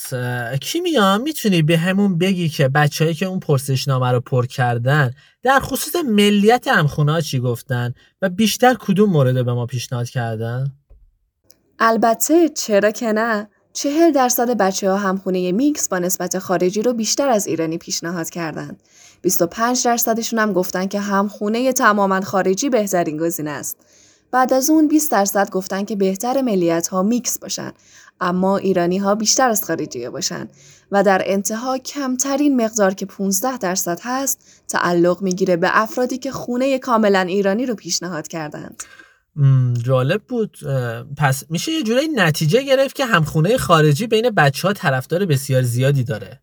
کیمیا 0.62 1.18
می‌تونی 1.18 1.62
به 1.62 1.78
همون 1.78 2.18
بگی 2.18 2.50
که 2.50 2.68
بچههایی 2.68 3.16
که 3.16 3.26
اون 3.26 3.40
پرسشنامه 3.40 4.12
رو 4.12 4.20
پر 4.20 4.46
کردن 4.46 5.12
در 5.44 5.60
خصوص 5.60 5.96
ملیت 5.96 6.68
همخونه 6.68 7.22
چی 7.22 7.40
گفتن 7.40 7.94
و 8.22 8.30
بیشتر 8.30 8.74
کدوم 8.80 9.10
مورد 9.10 9.46
به 9.46 9.54
ما 9.54 9.66
پیشنهاد 9.66 10.10
کردن؟ 10.10 10.72
البته 11.80 12.50
چرا 12.50 12.92
که 12.92 13.12
نه 13.12 13.50
چهل 13.74 14.12
درصد 14.12 14.58
بچه 14.58 14.90
ها 14.90 14.98
همخونه 14.98 15.52
میکس 15.52 15.90
با 15.90 16.00
نسبت 16.00 16.40
خارجی 16.40 16.82
رو 16.82 16.94
بیشتر 16.94 17.30
از 17.30 17.48
ایرانی 17.48 17.78
پیشنهاد 17.78 18.30
کردند. 18.30 18.84
25 19.22 19.86
درصدشون 19.86 20.40
هم 20.40 20.54
گفتن 20.54 20.88
که 20.88 21.00
همخونه 21.00 21.74
تماما 21.74 22.22
خارجی 22.22 22.70
بهترین 22.70 23.18
گزینه 23.18 23.52
است. 23.52 23.78
بعد 24.32 24.54
از 24.54 24.70
اون 24.70 24.88
20 24.88 25.12
درصد 25.12 25.50
گفتن 25.50 25.86
که 25.86 25.96
بهتر 25.96 26.42
ملیت 26.42 26.88
ها 26.88 27.04
میکس 27.04 27.40
باشن 27.40 27.72
اما 28.22 28.58
ایرانی 28.58 28.98
ها 28.98 29.16
بیشتر 29.16 29.50
از 29.50 29.64
خارجی 29.64 30.10
باشن 30.10 30.48
و 30.92 31.04
در 31.04 31.22
انتها 31.26 31.78
کمترین 31.78 32.62
مقدار 32.62 32.94
که 32.94 33.06
15 33.06 33.58
درصد 33.58 34.00
هست 34.04 34.64
تعلق 34.68 35.22
می‌گیره 35.22 35.56
به 35.56 35.70
افرادی 35.72 36.18
که 36.18 36.32
خونه 36.32 36.80
کاملا 36.80 37.20
ایرانی 37.20 37.66
رو 37.66 37.76
پیشنهاد 37.76 38.28
کردند. 38.28 38.84
جالب 39.84 40.22
بود 40.24 40.58
پس 41.18 41.44
میشه 41.50 41.72
یه 41.72 41.84
جورایی 41.84 42.08
نتیجه 42.08 42.64
گرفت 42.64 42.96
که 42.96 43.06
همخونه 43.06 43.58
خارجی 43.58 44.08
بین 44.08 44.30
بچه 44.30 44.68
ها 44.68 44.74
طرفدار 44.74 45.26
بسیار 45.26 45.62
زیادی 45.62 46.04
داره 46.04 46.42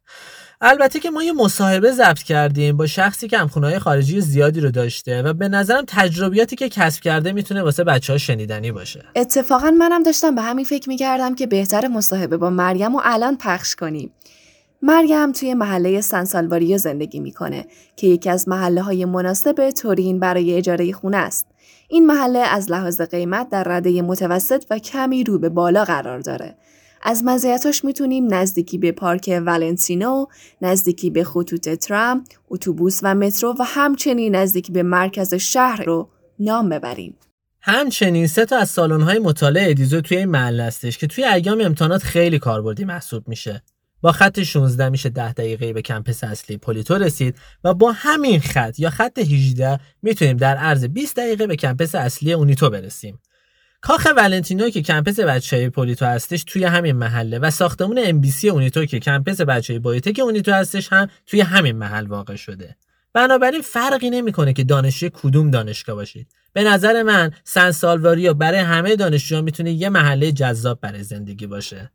البته 0.66 1.00
که 1.00 1.10
ما 1.10 1.22
یه 1.22 1.32
مصاحبه 1.32 1.92
ضبط 1.92 2.22
کردیم 2.22 2.76
با 2.76 2.86
شخصی 2.86 3.28
که 3.28 3.38
همخونه 3.38 3.78
خارجی 3.78 4.20
زیادی 4.20 4.60
رو 4.60 4.70
داشته 4.70 5.22
و 5.22 5.32
به 5.32 5.48
نظرم 5.48 5.84
تجربیاتی 5.86 6.56
که 6.56 6.68
کسب 6.68 7.02
کرده 7.02 7.32
می‌تونه 7.32 7.62
واسه 7.62 7.84
بچه 7.84 8.12
ها 8.12 8.18
شنیدنی 8.18 8.72
باشه 8.72 9.04
اتفاقا 9.16 9.70
منم 9.70 10.02
داشتم 10.02 10.34
به 10.34 10.42
همین 10.42 10.64
فکر 10.64 10.88
می‌کردم 10.88 11.34
که 11.34 11.46
بهتر 11.46 11.88
مصاحبه 11.88 12.36
با 12.36 12.50
مریم 12.50 12.94
و 12.94 13.00
الان 13.04 13.36
پخش 13.36 13.74
کنیم 13.74 14.10
مریم 14.82 15.32
توی 15.32 15.54
محله 15.54 16.00
سنسالواریو 16.00 16.78
زندگی 16.78 17.20
می‌کنه 17.20 17.66
که 17.96 18.06
یکی 18.06 18.30
از 18.30 18.48
محله 18.48 18.82
های 18.82 19.04
مناسب 19.04 19.70
تورین 19.70 20.20
برای 20.20 20.54
اجاره 20.54 20.92
خونه 20.92 21.16
است. 21.16 21.46
این 21.88 22.06
محله 22.06 22.38
از 22.38 22.70
لحاظ 22.70 23.00
قیمت 23.00 23.50
در 23.50 23.62
رده 23.62 24.02
متوسط 24.02 24.64
و 24.70 24.78
کمی 24.78 25.24
رو 25.24 25.38
به 25.38 25.48
بالا 25.48 25.84
قرار 25.84 26.18
داره. 26.18 26.54
از 27.06 27.24
مزیتاش 27.24 27.84
می‌تونیم 27.84 28.34
نزدیکی 28.34 28.78
به 28.78 28.92
پارک 28.92 29.42
ولنسینو، 29.46 30.26
نزدیکی 30.62 31.10
به 31.10 31.24
خطوط 31.24 31.68
ترام، 31.68 32.24
اتوبوس 32.48 33.00
و 33.02 33.14
مترو 33.14 33.54
و 33.58 33.62
همچنین 33.62 34.36
نزدیکی 34.36 34.72
به 34.72 34.82
مرکز 34.82 35.34
شهر 35.34 35.84
رو 35.84 36.08
نام 36.38 36.68
ببریم. 36.68 37.16
همچنین 37.60 38.26
سه 38.26 38.44
تا 38.44 38.58
از 38.58 38.70
سالن‌های 38.70 39.18
مطالعه 39.18 39.70
ادیزو 39.70 40.00
توی 40.00 40.16
این 40.16 40.28
محله 40.28 40.62
هستش 40.62 40.98
که 40.98 41.06
توی 41.06 41.24
ایام 41.24 41.60
امتحانات 41.60 42.02
خیلی 42.02 42.38
کاربردی 42.38 42.84
محسوب 42.84 43.28
میشه. 43.28 43.62
با 44.00 44.12
خط 44.12 44.42
16 44.42 44.88
میشه 44.88 45.08
10 45.08 45.32
دقیقه 45.32 45.72
به 45.72 45.82
کمپس 45.82 46.24
اصلی 46.24 46.56
پولیتو 46.56 46.94
رسید 46.94 47.36
و 47.64 47.74
با 47.74 47.92
همین 47.92 48.40
خط 48.40 48.78
یا 48.78 48.90
خط 48.90 49.18
18 49.18 49.80
می‌تونیم 50.02 50.36
در 50.36 50.56
عرض 50.56 50.84
20 50.84 51.16
دقیقه 51.16 51.46
به 51.46 51.56
کمپس 51.56 51.94
اصلی 51.94 52.32
اونیتو 52.32 52.70
برسیم. 52.70 53.18
کاخ 53.86 54.06
ولنتینو 54.16 54.70
که 54.70 54.82
کمپس 54.82 55.20
بچه‌های 55.20 55.68
پولیتو 55.68 56.06
هستش 56.06 56.44
توی 56.44 56.64
همین 56.64 56.96
محله 56.96 57.38
و 57.38 57.50
ساختمون 57.50 58.20
بی 58.20 58.48
اونیتو 58.48 58.84
که 58.84 59.00
کمپس 59.00 59.40
بچه‌های 59.40 59.78
بایوتک 59.78 60.20
اونیتو 60.22 60.52
هستش 60.52 60.92
هم 60.92 61.08
توی 61.26 61.40
همین 61.40 61.76
محل 61.76 62.06
واقع 62.06 62.36
شده. 62.36 62.76
بنابراین 63.12 63.62
فرقی 63.62 64.10
نمی‌کنه 64.10 64.52
که 64.52 64.64
دانشجوی 64.64 65.10
کدوم 65.14 65.50
دانشگاه 65.50 65.96
باشید. 65.96 66.28
به 66.52 66.64
نظر 66.64 67.02
من 67.02 67.32
سن 67.44 67.70
سالواریو 67.70 68.34
برای 68.34 68.60
همه 68.60 68.96
دانشجوها 68.96 69.42
می‌تونه 69.42 69.72
یه 69.72 69.88
محله 69.88 70.32
جذاب 70.32 70.80
برای 70.80 71.02
زندگی 71.02 71.46
باشه. 71.46 71.90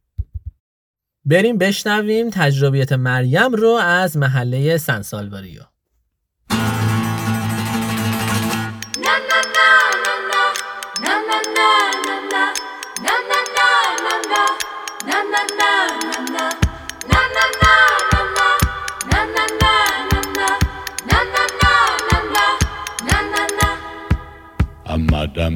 بریم 1.25 1.57
بشنویم 1.57 2.29
تجربیت 2.29 2.91
مریم 2.91 3.53
رو 3.53 3.69
از 3.69 4.17
محله 4.17 4.77
سن 4.77 5.01
سالواریو. 5.01 5.61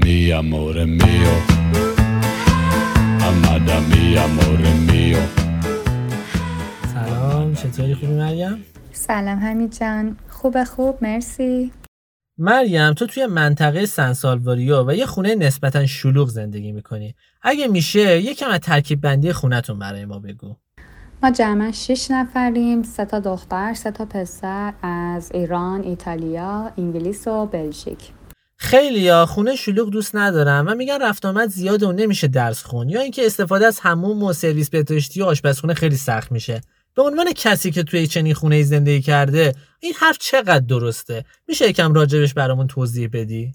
Amada 0.03 0.11
mia, 0.11 0.39
amore 0.39 0.85
mio. 0.85 1.33
Amada 3.27 3.77
mia, 3.89 4.23
amore 4.25 4.71
mio. 4.87 5.23
سلام 6.93 7.53
چطوری 7.53 7.95
خوبی 7.95 8.13
مریم؟ 8.13 8.65
سلام 8.91 9.39
حمید 9.39 9.79
جان 9.79 10.17
خوب 10.29 10.63
خوب 10.63 10.97
مرسی 11.01 11.71
مریم 12.37 12.93
تو 12.93 13.07
توی 13.07 13.25
منطقه 13.25 13.85
سنسالواریو 13.85 14.83
و 14.87 14.93
یه 14.93 15.05
خونه 15.05 15.35
نسبتا 15.35 15.85
شلوغ 15.85 16.27
زندگی 16.27 16.71
می‌کنی 16.71 17.15
اگه 17.41 17.67
میشه 17.67 18.21
یکم 18.21 18.49
از 18.49 18.59
ترکیب 18.59 19.01
بندی 19.01 19.33
خونتون 19.33 19.79
برای 19.79 20.05
ما 20.05 20.19
بگو 20.19 20.55
ما 21.23 21.31
جمعا 21.31 21.71
شش 21.71 22.11
نفریم 22.11 22.83
سه 22.83 23.05
تا 23.05 23.19
دختر 23.19 23.73
سه 23.73 23.91
تا 23.91 24.05
پسر 24.05 24.73
از 24.81 25.31
ایران 25.31 25.83
ایتالیا 25.83 26.71
انگلیس 26.77 27.27
و 27.27 27.45
بلژیک 27.45 28.11
خیلی 28.63 29.07
ها 29.09 29.25
خونه 29.25 29.55
شلوغ 29.55 29.89
دوست 29.89 30.15
ندارن 30.15 30.67
و 30.67 30.75
میگن 30.75 31.01
رفت 31.01 31.25
آمد 31.25 31.49
زیاده 31.49 31.87
و 31.87 31.91
نمیشه 31.91 32.27
درس 32.27 32.63
خون. 32.63 32.89
یا 32.89 33.01
اینکه 33.01 33.25
استفاده 33.25 33.67
از 33.67 33.79
هموم 33.79 34.23
و 34.23 34.33
سرویس 34.33 34.69
بهداشتی 34.69 35.21
و 35.21 35.25
آشپزخونه 35.25 35.73
خیلی 35.73 35.95
سخت 35.95 36.31
میشه. 36.31 36.61
به 36.95 37.01
عنوان 37.01 37.33
کسی 37.35 37.71
که 37.71 37.83
توی 37.83 38.07
چنین 38.07 38.33
خونه 38.33 38.63
زندگی 38.63 39.01
کرده 39.01 39.55
این 39.79 39.93
حرف 39.99 40.17
چقدر 40.17 40.59
درسته؟ 40.59 41.25
میشه 41.47 41.69
یکم 41.69 41.93
راجبش 41.93 42.33
برامون 42.33 42.67
توضیح 42.67 43.09
بدی؟ 43.13 43.51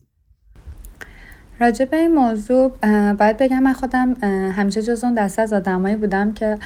راجع 1.61 1.85
به 1.85 1.97
این 1.97 2.15
موضوع 2.15 2.69
باید 3.13 3.37
بگم 3.37 3.63
من 3.63 3.73
خودم 3.73 4.15
همیشه 4.57 4.83
جز 4.83 5.05
اون 5.05 5.15
دسته 5.15 5.43
از 5.43 5.53
آدمایی 5.53 5.97
بودم 5.97 6.35
که 6.35 6.59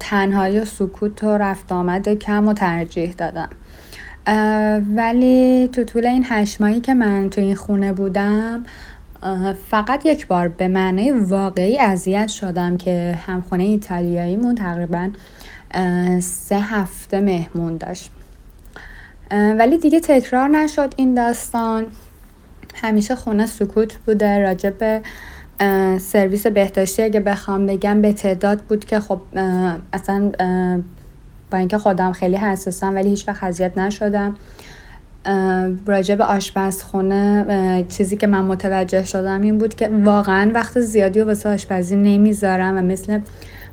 تنهایی 0.00 0.60
و 0.60 0.64
سکوت 0.64 1.24
و 1.24 1.38
رفت 1.38 1.72
آمد 1.72 2.08
کم 2.08 2.48
و 2.48 2.54
ترجیح 2.54 3.12
دادم. 3.12 3.50
ولی 4.96 5.68
تو 5.72 5.84
طول 5.84 6.06
این 6.06 6.24
هشت 6.28 6.60
ماهی 6.60 6.80
که 6.80 6.94
من 6.94 7.30
تو 7.30 7.40
این 7.40 7.54
خونه 7.54 7.92
بودم 7.92 8.64
فقط 9.70 10.06
یک 10.06 10.26
بار 10.26 10.48
به 10.48 10.68
معنی 10.68 11.10
واقعی 11.10 11.78
اذیت 11.78 12.28
شدم 12.28 12.76
که 12.76 13.18
همخونه 13.26 13.64
ایتالیاییمون 13.64 14.54
تقریبا 14.54 15.10
سه 16.20 16.60
هفته 16.60 17.20
مهمون 17.20 17.76
داشت. 17.76 18.10
ولی 19.30 19.78
دیگه 19.78 20.00
تکرار 20.00 20.48
نشد 20.48 20.94
این 20.96 21.14
داستان. 21.14 21.86
همیشه 22.74 23.16
خونه 23.16 23.46
سکوت 23.46 23.98
بوده 24.06 24.38
راجع 24.38 24.70
به 24.70 25.02
سرویس 25.98 26.46
بهداشتی 26.46 27.02
اگه 27.02 27.20
بخوام 27.20 27.66
بگم 27.66 28.02
به 28.02 28.12
تعداد 28.12 28.60
بود 28.60 28.84
که 28.84 29.00
خب 29.00 29.20
اصلا 29.92 30.32
با 31.50 31.58
اینکه 31.58 31.78
خودم 31.78 32.12
خیلی 32.12 32.36
حساسم 32.36 32.94
ولی 32.94 33.08
هیچ 33.08 33.28
وقت 33.28 33.44
اذیت 33.44 33.78
نشدم. 33.78 34.36
راجع 35.86 36.14
به 36.14 36.24
آشپزخونه 36.24 37.84
چیزی 37.88 38.16
که 38.16 38.26
من 38.26 38.44
متوجه 38.44 39.04
شدم 39.04 39.40
این 39.40 39.58
بود 39.58 39.74
که 39.74 39.88
واقعا 39.88 40.50
وقت 40.54 40.80
زیادی 40.80 41.20
و 41.20 41.26
واسه 41.26 41.48
آشپزی 41.48 41.96
نمی‌ذارم 41.96 42.78
و 42.78 42.80
مثل 42.80 43.20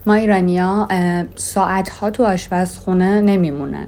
ما 0.06 0.14
ایرانیا 0.14 0.88
ساعت 1.36 1.90
ها 1.90 2.10
تو 2.10 2.24
آشپزخونه 2.24 3.22
نمیمونن. 3.22 3.88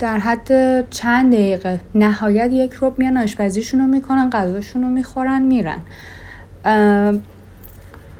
در 0.00 0.18
حد 0.18 0.90
چند 0.90 1.32
دقیقه 1.32 1.80
نهایت 1.94 2.52
یک 2.52 2.72
روب 2.72 2.98
میان 2.98 3.16
آشپزیشون 3.16 3.80
رو 3.80 3.86
می‌کنن 3.86 4.30
غذاشون 4.30 4.82
رو 4.82 4.88
می‌خورن 4.88 5.42
میرن. 5.42 5.78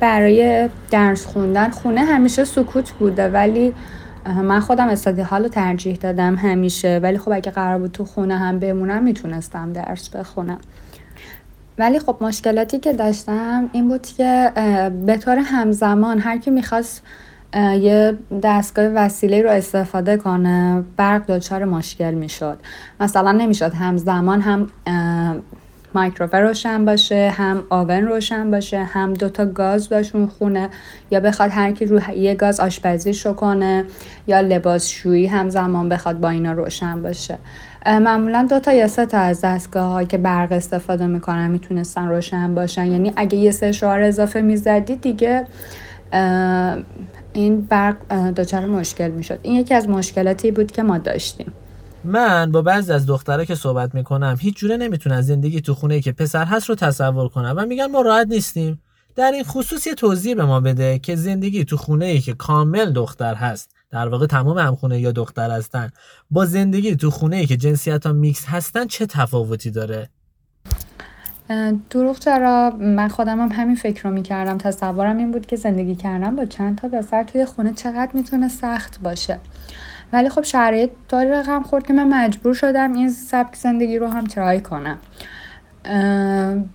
برای 0.00 0.68
درس 0.90 1.26
خوندن. 1.26 1.70
خونه 1.70 2.00
همیشه 2.00 2.44
سکوت 2.44 2.90
بوده 2.90 3.28
ولی 3.28 3.74
من 4.26 4.61
خودم 4.61 4.88
استادی 4.88 5.22
حال 5.22 5.42
رو 5.42 5.48
ترجیح 5.48 5.96
دادم 5.96 6.35
همیشه. 6.35 7.00
ولی 7.02 7.18
خب 7.18 7.32
اگه 7.32 7.50
قرار 7.50 7.78
بود 7.78 7.92
تو 7.92 8.04
خونه 8.04 8.38
هم 8.38 8.59
بمونم 8.59 9.02
می‌تونستم 9.02 9.72
درس 9.72 10.09
بخونم. 10.09 10.59
ولی 11.78 11.98
خب 11.98 12.16
مشکلاتی 12.20 12.78
که 12.78 12.92
داشتم 12.92 13.70
این 13.72 13.88
بود 13.88 14.06
که 14.06 14.52
به 15.06 15.16
طور 15.16 15.38
همزمان 15.38 16.18
هر 16.18 16.38
کی 16.38 16.50
می‌خواست 16.50 17.02
یه 17.80 18.18
دستگاه 18.42 18.85
وسیله 18.87 19.42
رو 19.42 19.50
استفاده 19.50 20.16
کنه 20.16 20.85
برق 20.96 21.26
دچار 21.26 21.64
مشکل 21.64 22.14
می‌شد. 22.14 22.59
مثلا 23.00 23.32
نمی‌شد 23.32 23.74
همزمان 23.74 24.40
هم 24.40 24.68
مایکروفر 25.96 26.40
روشن 26.40 26.85
باشه 26.85 27.30
هم 27.30 27.64
آون 27.70 28.06
روشن 28.06 28.50
باشه 28.50 28.85
هم 28.85 29.14
دوتا 29.14 29.46
گاز 29.46 29.88
داشون 29.88 30.26
خونه 30.26 30.68
یا 31.11 31.20
بخواد 31.20 31.50
هر 31.52 31.72
کی 31.72 31.87
رو 31.87 32.00
یه 32.16 32.35
گاز 32.35 32.61
آشپزیشو 32.61 33.32
کنه 33.32 33.85
یا 34.26 34.40
لباسشویی 34.40 35.26
هم 35.26 35.48
زمان 35.48 35.88
بخواد 35.88 36.20
با 36.20 36.28
اینا 36.30 36.52
روشن 36.52 37.02
باشه. 37.02 37.38
معمولا 37.87 38.46
دو 38.50 38.61
تا 38.61 38.72
یا 38.72 38.88
سه 38.88 39.06
تا 39.06 39.18
از 39.18 39.40
دستگاه 39.40 40.04
که 40.04 40.18
برق 40.18 40.52
استفاده 40.52 41.06
می‌کنن 41.06 41.50
می‌تونستن 41.50 42.09
روشن 42.09 42.54
باشن. 42.54 42.87
یعنی 42.87 43.12
اگه 43.16 43.38
یه 43.38 43.50
سه 43.50 43.72
شعار 43.72 44.02
اضافه 44.02 44.40
می‌زدی 44.40 44.96
دیگه 44.96 45.44
این 47.32 47.61
برق 47.61 48.12
دچار 48.12 48.66
مشکل 48.66 49.11
می‌شد. 49.11 49.38
این 49.42 49.54
یکی 49.54 49.74
از 49.74 49.88
مشکلاتی 49.88 50.50
بود 50.50 50.72
که 50.72 50.82
ما 50.82 50.98
داشتیم. 50.98 51.52
من 52.04 52.52
با 52.52 52.62
بعضی 52.62 52.92
از 52.92 53.06
دخترها 53.06 53.44
که 53.44 53.54
صحبت 53.54 53.94
می‌کنم 53.94 54.37
هیچ 54.40 54.56
جوره 54.56 54.76
نمی‌تونن 54.76 55.20
زندگی 55.20 55.61
تو 55.61 55.74
خونه 55.74 56.00
که 56.00 56.12
پسر 56.12 56.44
هست 56.44 56.68
رو 56.68 56.74
تصور 56.74 57.28
کنم 57.28 57.54
و 57.56 57.66
میگن 57.66 57.87
ما 57.87 58.00
راحت 58.00 58.26
نیستیم. 58.26 58.82
در 59.16 59.30
این 59.30 59.44
خصوص 59.44 59.87
یه 59.87 59.94
توضیح 59.94 60.35
به 60.35 60.44
ما 60.44 60.61
بده 60.61 60.98
که 60.98 61.16
زندگی 61.16 61.64
تو 61.64 61.76
خونه 61.76 62.04
ای 62.04 62.20
که 62.20 62.35
کامل 62.35 62.92
دختر 62.92 63.35
هست 63.35 63.70
در 63.90 64.09
واقع 64.09 64.26
تمام 64.26 64.59
همخونه 64.59 65.00
یا 65.00 65.12
دختر 65.12 65.50
هستن 65.50 65.90
با 66.30 66.46
زندگی 66.46 66.96
تو 66.96 67.11
خونه 67.11 67.37
ای 67.37 67.46
که 67.46 67.56
جنسیت 67.56 68.06
ها 68.06 68.12
میکس 68.12 68.44
هستن 68.46 68.87
چه 68.87 69.06
تفاوتی 69.06 69.70
داره؟ 69.70 70.09
دروغ 71.90 72.18
چرا؟ 72.18 72.70
من 72.80 73.09
خودم 73.09 73.40
هم 73.40 73.48
همین 73.52 73.76
فکر 73.76 74.02
رو 74.02 74.11
می‌کردم. 74.11 74.59
تصورم 74.59 75.18
این 75.18 75.32
بود 75.32 75.46
که 75.46 75.56
زندگی 75.56 75.94
کردن 75.94 76.37
با 76.37 76.44
چند 76.44 76.78
تا 76.78 76.88
پسر 76.88 77.22
توی 77.22 77.44
خونه 77.44 77.72
چقدر 77.72 78.11
می‌تونه 78.14 78.48
سخت 78.48 79.00
باشه. 79.00 79.38
ولی 80.12 80.28
خب 80.28 80.42
شرایط 80.42 80.90
طوری 81.08 81.30
رقم 81.30 81.62
خورد 81.62 81.86
که 81.86 81.92
من 81.92 82.08
مجبور 82.08 82.54
شدم 82.54 82.92
این 82.92 83.10
سبک 83.10 83.56
زندگی 83.56 83.98
رو 83.98 84.06
هم 84.08 84.24
ترای 84.24 84.60
کنم. 84.60 84.98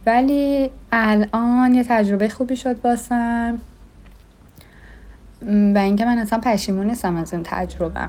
ولی 0.06 0.72
الان 0.92 1.74
یه 1.74 1.84
تجربه 1.84 2.30
خوبی 2.30 2.56
شد 2.56 2.82
باسم 2.82 3.58
و 5.46 5.78
اینکه 5.78 6.06
من 6.06 6.18
اصلا 6.18 6.40
پشیمون 6.40 6.88
نیستم 6.88 7.16
از 7.16 7.34
این 7.34 7.44
تجربه 7.46 8.08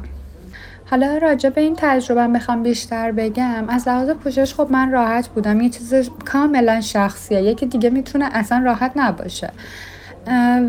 حالا 0.90 1.18
راجع 1.18 1.50
به 1.50 1.61
این 1.61 1.74
تجربه 1.78 2.28
بخوام 2.28 2.62
بیشتر 2.62 3.12
بگم. 3.12 3.64
از 3.68 3.88
لحاظ 3.88 4.11
پوشش 4.11 4.54
خب 4.54 4.68
من 4.70 4.90
راحت 4.90 5.28
بودم. 5.28 5.61
یه 5.61 5.70
چیز 5.70 5.94
کاملا 6.24 6.80
شخصیه. 6.80 7.42
یکی 7.42 7.66
دیگه 7.66 7.90
می‌تونه 7.90 8.28
اصلا 8.32 8.62
راحت 8.64 8.92
نباشه. 8.96 9.50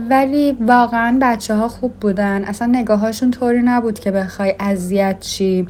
ولی 0.09 0.57
واقعا 0.61 1.17
بچه 1.21 1.55
ها 1.55 1.67
خوب 1.67 1.93
بودن. 1.93 2.43
اصلا 2.43 2.67
نگاهاشون 2.67 3.31
طوری 3.31 3.61
نبود 3.61 3.99
که 3.99 4.11
بخوای 4.11 4.55
اذیت 4.59 5.19
چی 5.19 5.67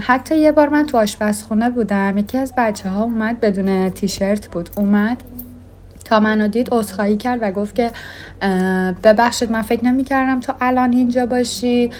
حتی 0.00 0.38
یه 0.38 0.52
بار 0.52 0.68
من 0.68 0.86
تو 0.86 0.98
آشپزخونه 0.98 1.70
بودم. 1.70 2.18
یکی 2.18 2.38
از 2.38 2.52
بچه 2.56 2.88
ها 2.88 3.02
اومد 3.02 3.40
بدون 3.40 3.90
تیشرت 3.90 4.48
بود. 4.48 4.70
اومد 4.76 5.22
تا 6.04 6.20
منو 6.20 6.48
دید 6.48 6.68
عذرخواهی 6.72 7.16
کرد 7.16 7.38
و 7.42 7.50
گفت 7.50 7.74
که 7.74 7.90
ببخشید 9.04 9.52
من 9.52 9.62
فکر 9.62 9.84
نمی 9.84 10.04
کردم 10.04 10.40
تو 10.40 10.52
الان 10.60 10.92
اینجا 10.92 11.26
باشی. 11.26 11.90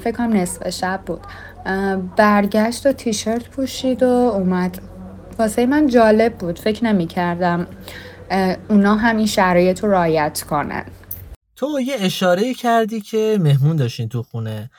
فکر 0.00 0.12
کنم 0.12 0.32
نصف 0.32 0.70
شب 0.70 1.00
بود. 1.06 1.20
برگشت 2.16 2.86
و 2.86 2.92
تیشرت 2.92 3.48
پوشید 3.48 4.02
و 4.02 4.06
اومد. 4.06 4.78
واسه 5.38 5.66
من 5.66 5.86
جالب 5.86 6.34
بود. 6.34 6.58
فکر 6.58 6.84
نمی 6.84 7.06
کردم 7.06 7.66
اونا 8.70 8.94
هم 8.94 9.16
این 9.16 9.26
شرایط 9.26 9.84
رو 9.84 9.90
رایت 9.90 10.44
کنن. 10.50 10.84
تو 11.56 11.80
یه 11.80 11.94
اشاره 11.98 12.54
کردی 12.54 13.00
که 13.00 13.38
مهمون 13.40 13.76
داشتین 13.76 14.08
تو 14.08 14.22
خونه. 14.22 14.70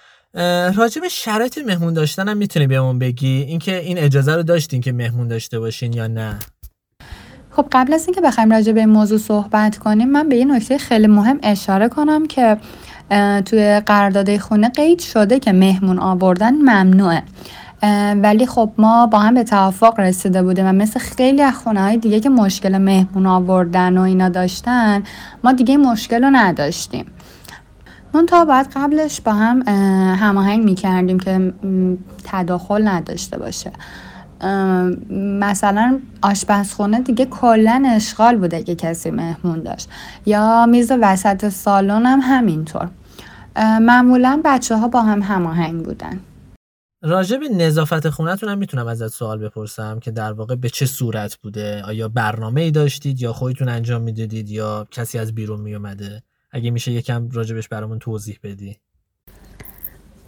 راجب 0.76 1.08
شرایط 1.12 1.58
مهمون 1.58 1.94
داشتن 1.94 2.28
هم 2.28 2.38
می‌تونی 2.38 2.68
بهمون 2.68 3.00
بگی؟ 3.00 3.46
اینکه 3.48 3.80
این 3.80 3.98
اجازه 3.98 4.36
رو 4.36 4.44
داشتین 4.44 4.82
که 4.82 4.92
مهمون 4.92 5.28
داشته 5.28 5.60
باشین 5.60 5.94
یا 5.94 6.08
نه؟ 6.08 6.40
خب 7.52 7.68
قبل 7.72 7.94
از 7.94 8.06
اینکه 8.06 8.22
بخوایم 8.22 8.52
راجع 8.52 8.72
به 8.72 8.80
این 8.80 8.90
موضوع 8.90 9.18
صحبت 9.18 9.78
کنیم 9.78 10.10
من 10.10 10.30
به 10.30 10.36
یه 10.36 10.46
نکته 10.46 10.78
خیلی 10.78 11.08
مهم 11.08 11.40
اشاره 11.44 11.90
کنم 11.90 12.28
که 12.28 12.58
توی 13.46 13.82
قرارداد 13.86 14.38
خونه 14.38 14.70
قید 14.70 15.00
شده 15.00 15.40
که 15.40 15.52
مهمون 15.52 16.00
آوردن 16.00 16.54
ممنوعه. 16.54 17.24
ولی 18.24 18.46
خب 18.46 18.72
ما 18.78 19.08
با 19.08 19.20
هم 19.20 19.34
به 19.34 19.44
توافق 19.44 20.00
رسیده 20.00 20.44
بودیم 20.44 20.66
و 20.66 20.72
مثل 20.72 21.00
خیلی 21.00 21.42
از 21.42 21.54
خونه 21.54 21.82
های 21.82 21.98
دیگه 21.98 22.20
که 22.20 22.30
مشکل 22.30 22.78
مهمون 22.78 23.26
آوردن 23.26 23.98
و 23.98 24.02
اینا 24.02 24.30
داشتن 24.30 25.04
ما 25.44 25.52
دیگه 25.52 25.78
مشکل 25.78 26.24
رو 26.24 26.30
نداشتیم. 26.34 27.06
من 28.14 28.26
تا 28.26 28.46
بعد 28.46 28.70
قبلش 28.76 29.22
با 29.22 29.34
هم 29.34 29.62
هماهنگ 30.20 30.64
می 30.64 30.76
کردیم 30.76 31.20
که 31.20 31.54
تداخل 32.24 32.88
نداشته 32.88 33.38
باشه. 33.38 33.72
مثلا 35.40 36.00
آشپزخونه 36.22 37.00
دیگه 37.00 37.26
کلا 37.26 37.84
اشغال 37.88 38.38
بوده 38.38 38.64
که 38.64 38.76
کسی 38.76 39.12
مهمون 39.12 39.64
داشت. 39.64 39.90
یا 40.26 40.66
میز 40.66 40.92
وسط 41.02 41.50
سالن 41.50 42.06
هم 42.06 42.20
همینطور. 42.24 42.88
معمولا 43.82 44.42
بچه 44.46 44.76
ها 44.76 44.88
با 44.88 45.02
هم 45.02 45.22
هماهنگ 45.22 45.84
بودن. 45.84 46.20
راجع 47.02 47.38
به 47.38 47.50
نظافت 47.50 48.10
خونتون 48.10 48.50
هم 48.50 48.58
می‌تونم 48.58 48.88
ازت 48.88 49.08
سوال 49.08 49.40
بپرسم 49.40 50.00
که 50.00 50.12
در 50.12 50.34
واقع 50.34 50.56
به 50.56 50.70
چه 50.70 50.86
صورت 50.86 51.38
بوده؟ 51.38 51.82
آیا 51.84 52.10
برنامه 52.10 52.62
ای 52.62 52.72
داشتید 52.72 53.22
یا 53.22 53.34
خودتون 53.34 53.70
انجام 53.70 54.02
می‌دادید 54.02 54.50
یا 54.50 54.88
کسی 54.92 55.18
از 55.18 55.36
بیرون 55.36 55.62
میومده 55.62 56.24
اگه 56.52 56.72
میشه 56.72 56.92
یکم 56.92 57.30
راجبش 57.30 57.68
برامون 57.68 58.00
توضیح 58.00 58.40
بدی. 58.44 58.78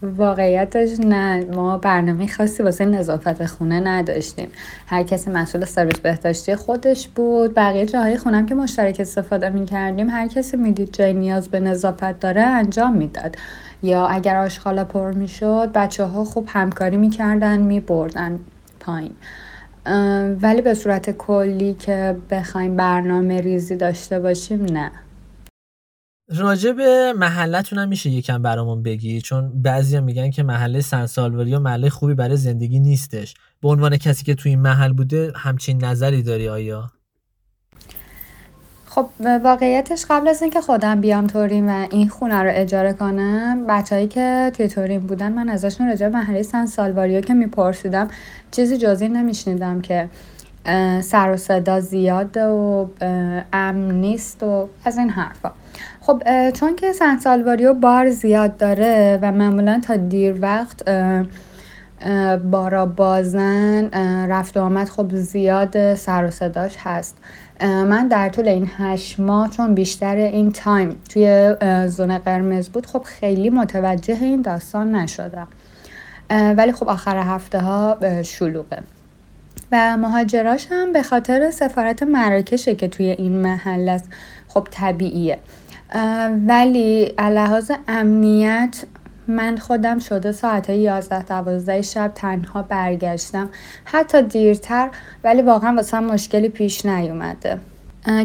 واقعیتش 0.04 1.00
نه. 1.00 1.46
ما 1.46 1.78
برنامه 1.78 2.28
خاصی 2.28 2.64
واسه 2.64 2.86
نظافت 2.86 3.46
خونه 3.46 3.80
نداشتیم. 3.80 4.48
هر 4.88 5.04
کسی 5.04 5.30
مسئول 5.30 5.66
سرویس 5.66 6.00
بهداشتی 6.00 6.56
خودش 6.56 7.08
بود. 7.08 7.54
بقیه 7.56 7.86
جاهای 7.86 8.18
خونم 8.18 8.46
که 8.46 8.56
مشترک 8.56 8.98
استفاده 9.00 9.50
می 9.50 9.66
کردیم 9.66 10.10
هر 10.10 10.28
کسی 10.28 10.58
می‌دید 10.58 10.94
جای 10.94 11.14
نیاز 11.14 11.50
به 11.50 11.60
نظافت 11.60 12.20
داره 12.20 12.42
انجام 12.42 12.98
می‌داد. 12.98 13.36
یا 13.84 14.08
اگر 14.08 14.36
آشغالا 14.36 14.86
پر 14.86 15.12
می‌شد 15.12 15.72
بچه 15.74 16.04
ها 16.04 16.24
خوب 16.24 16.50
همکاری 16.52 16.98
می‌کردن 16.98 17.60
میبردن 17.62 18.40
پایین. 18.80 19.14
ولی 20.42 20.62
به 20.62 20.74
صورت 20.74 21.12
کلی 21.12 21.74
که 21.74 22.16
بخوایم 22.30 22.76
برنامه 22.76 23.42
ریزی 23.42 23.76
داشته 23.76 24.20
باشیم 24.20 24.66
نه. 24.66 24.92
راجع 26.38 26.72
به 26.72 27.14
محلتون 27.18 27.80
هم 27.80 27.88
میشه 27.88 28.10
یکم 28.10 28.42
برامون 28.42 28.84
بگی؟ 28.84 29.22
چون 29.22 29.62
بعضی 29.62 29.98
هم 29.98 30.04
میگن 30.04 30.30
که 30.30 30.44
محله 30.44 30.82
سنسالواری 30.82 31.58
محله 31.58 31.90
خوبی 31.90 32.14
برای 32.14 32.38
زندگی 32.38 32.80
نیستش. 32.80 33.34
به 33.62 33.70
عنوان 33.70 33.98
کسی 33.98 34.24
که 34.26 34.36
توی 34.36 34.50
این 34.50 34.60
محل 34.60 34.94
بوده 34.94 35.34
همچین 35.36 35.86
نظری 35.86 36.24
داری 36.24 36.50
آیا؟ 36.50 36.92
خب 38.86 39.10
واقعیتش 39.44 40.06
قبل 40.10 40.28
از 40.28 40.42
اینکه 40.42 40.62
خودم 40.62 41.02
بیام 41.02 41.28
تورین 41.28 41.70
و 41.70 41.88
این 41.92 42.10
خونه 42.10 42.44
رو 42.44 42.52
اجاره 42.54 42.94
کنم 42.94 43.68
بچههایی 43.68 44.08
که 44.08 44.52
توی 44.56 44.68
تورین 44.68 45.00
بودن 45.00 45.34
من 45.34 45.50
ازشون 45.50 45.88
راجع 45.88 46.10
به 46.10 46.18
محله 46.18 46.44
سن 46.44 46.66
سالواریو 46.66 47.22
که 47.22 47.34
میپرسیدم 47.34 48.08
چیزی 48.52 48.78
جزی 48.78 49.08
نمیشنیدم 49.08 49.82
که 49.82 50.10
سر 51.02 51.32
و 51.32 51.38
صدا 51.38 51.80
زیاده 51.80 52.46
و 52.46 52.88
امن 53.54 53.92
نیست 53.92 54.44
و 54.44 54.70
از 54.86 54.98
این 54.98 55.10
حرفا. 55.10 55.52
خب 56.02 56.24
چون 56.52 56.76
که 56.76 56.94
سن 56.94 57.18
سالواریو 57.18 57.74
بار 57.74 58.10
زیاد 58.10 58.58
داره 58.58 59.20
و 59.22 59.32
معمولا 59.32 59.82
تا 59.88 59.96
دیر 59.96 60.36
وقت 60.42 60.90
بارا 62.52 62.86
بازن 62.86 63.90
رفت 64.30 64.58
آمد 64.58 64.90
خب 64.90 65.16
زیاد 65.16 65.96
سر 65.96 66.26
و 66.26 66.32
صداش 66.32 66.76
هست. 66.80 67.18
من 67.62 68.08
در 68.08 68.30
طول 68.30 68.48
این 68.48 68.70
هشت 68.78 69.20
ماه 69.20 69.50
چون 69.50 69.74
بیشتر 69.74 70.16
این 70.16 70.52
تایم 70.52 70.96
توی 71.10 71.56
زون 71.88 72.18
قرمز 72.18 72.70
بود 72.70 72.86
خب 72.86 73.04
خیلی 73.04 73.50
متوجه 73.50 74.18
این 74.22 74.42
داستان 74.42 74.96
نشدم. 74.96 75.48
ولی 76.30 76.72
خب 76.72 76.90
آخر 76.90 77.18
هفته 77.18 77.60
ها 77.60 77.98
شلوغه. 78.24 78.84
و 79.72 79.98
مهاجراش 79.98 80.68
هم 80.72 80.94
به 80.94 81.04
خاطر 81.04 81.52
سفارت 81.52 82.04
مراکشه 82.04 82.76
که 82.76 82.88
توی 82.88 83.06
این 83.06 83.32
محل 83.32 83.90
است 83.90 84.10
خب 84.48 84.68
طبیعیه. 84.72 85.40
ولی 86.48 87.14
لحاظ 87.20 87.72
امنیت 87.88 88.84
من 89.28 89.58
خودم 89.58 90.00
شده 90.00 90.32
ساعت 90.32 90.70
11 90.70 91.24
12 91.24 91.82
شب 91.82 92.12
تنها 92.16 92.62
برگشتم. 92.62 93.50
حتی 93.86 94.22
دیرتر 94.22 94.90
ولی 95.24 95.42
واقعا 95.42 95.76
واسه 95.76 96.00
مشکلی 96.00 96.50
پیش 96.50 96.86
نیومده. 96.86 97.60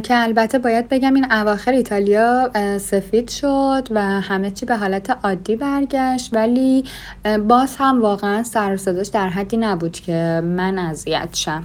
که 0.03 0.23
البته 0.23 0.59
باید 0.59 0.89
بگم 0.89 1.15
این 1.15 1.33
اواخر 1.33 1.73
ایتالیا 1.73 2.51
سفید 2.79 3.31
شد 3.31 3.89
و 3.91 4.01
همه 4.01 4.51
چی 4.51 4.67
به 4.67 4.77
حالت 4.77 5.11
عادی 5.11 5.57
برگشت. 5.57 6.35
ولی 6.35 6.85
باز 7.49 7.77
هم 7.79 8.03
واقعا 8.03 8.43
سر 8.43 8.79
در 9.13 9.29
حدی 9.29 9.57
نبود 9.57 9.93
که 9.93 10.43
من 10.45 10.79
اذیت 10.79 11.29
شم. 11.33 11.65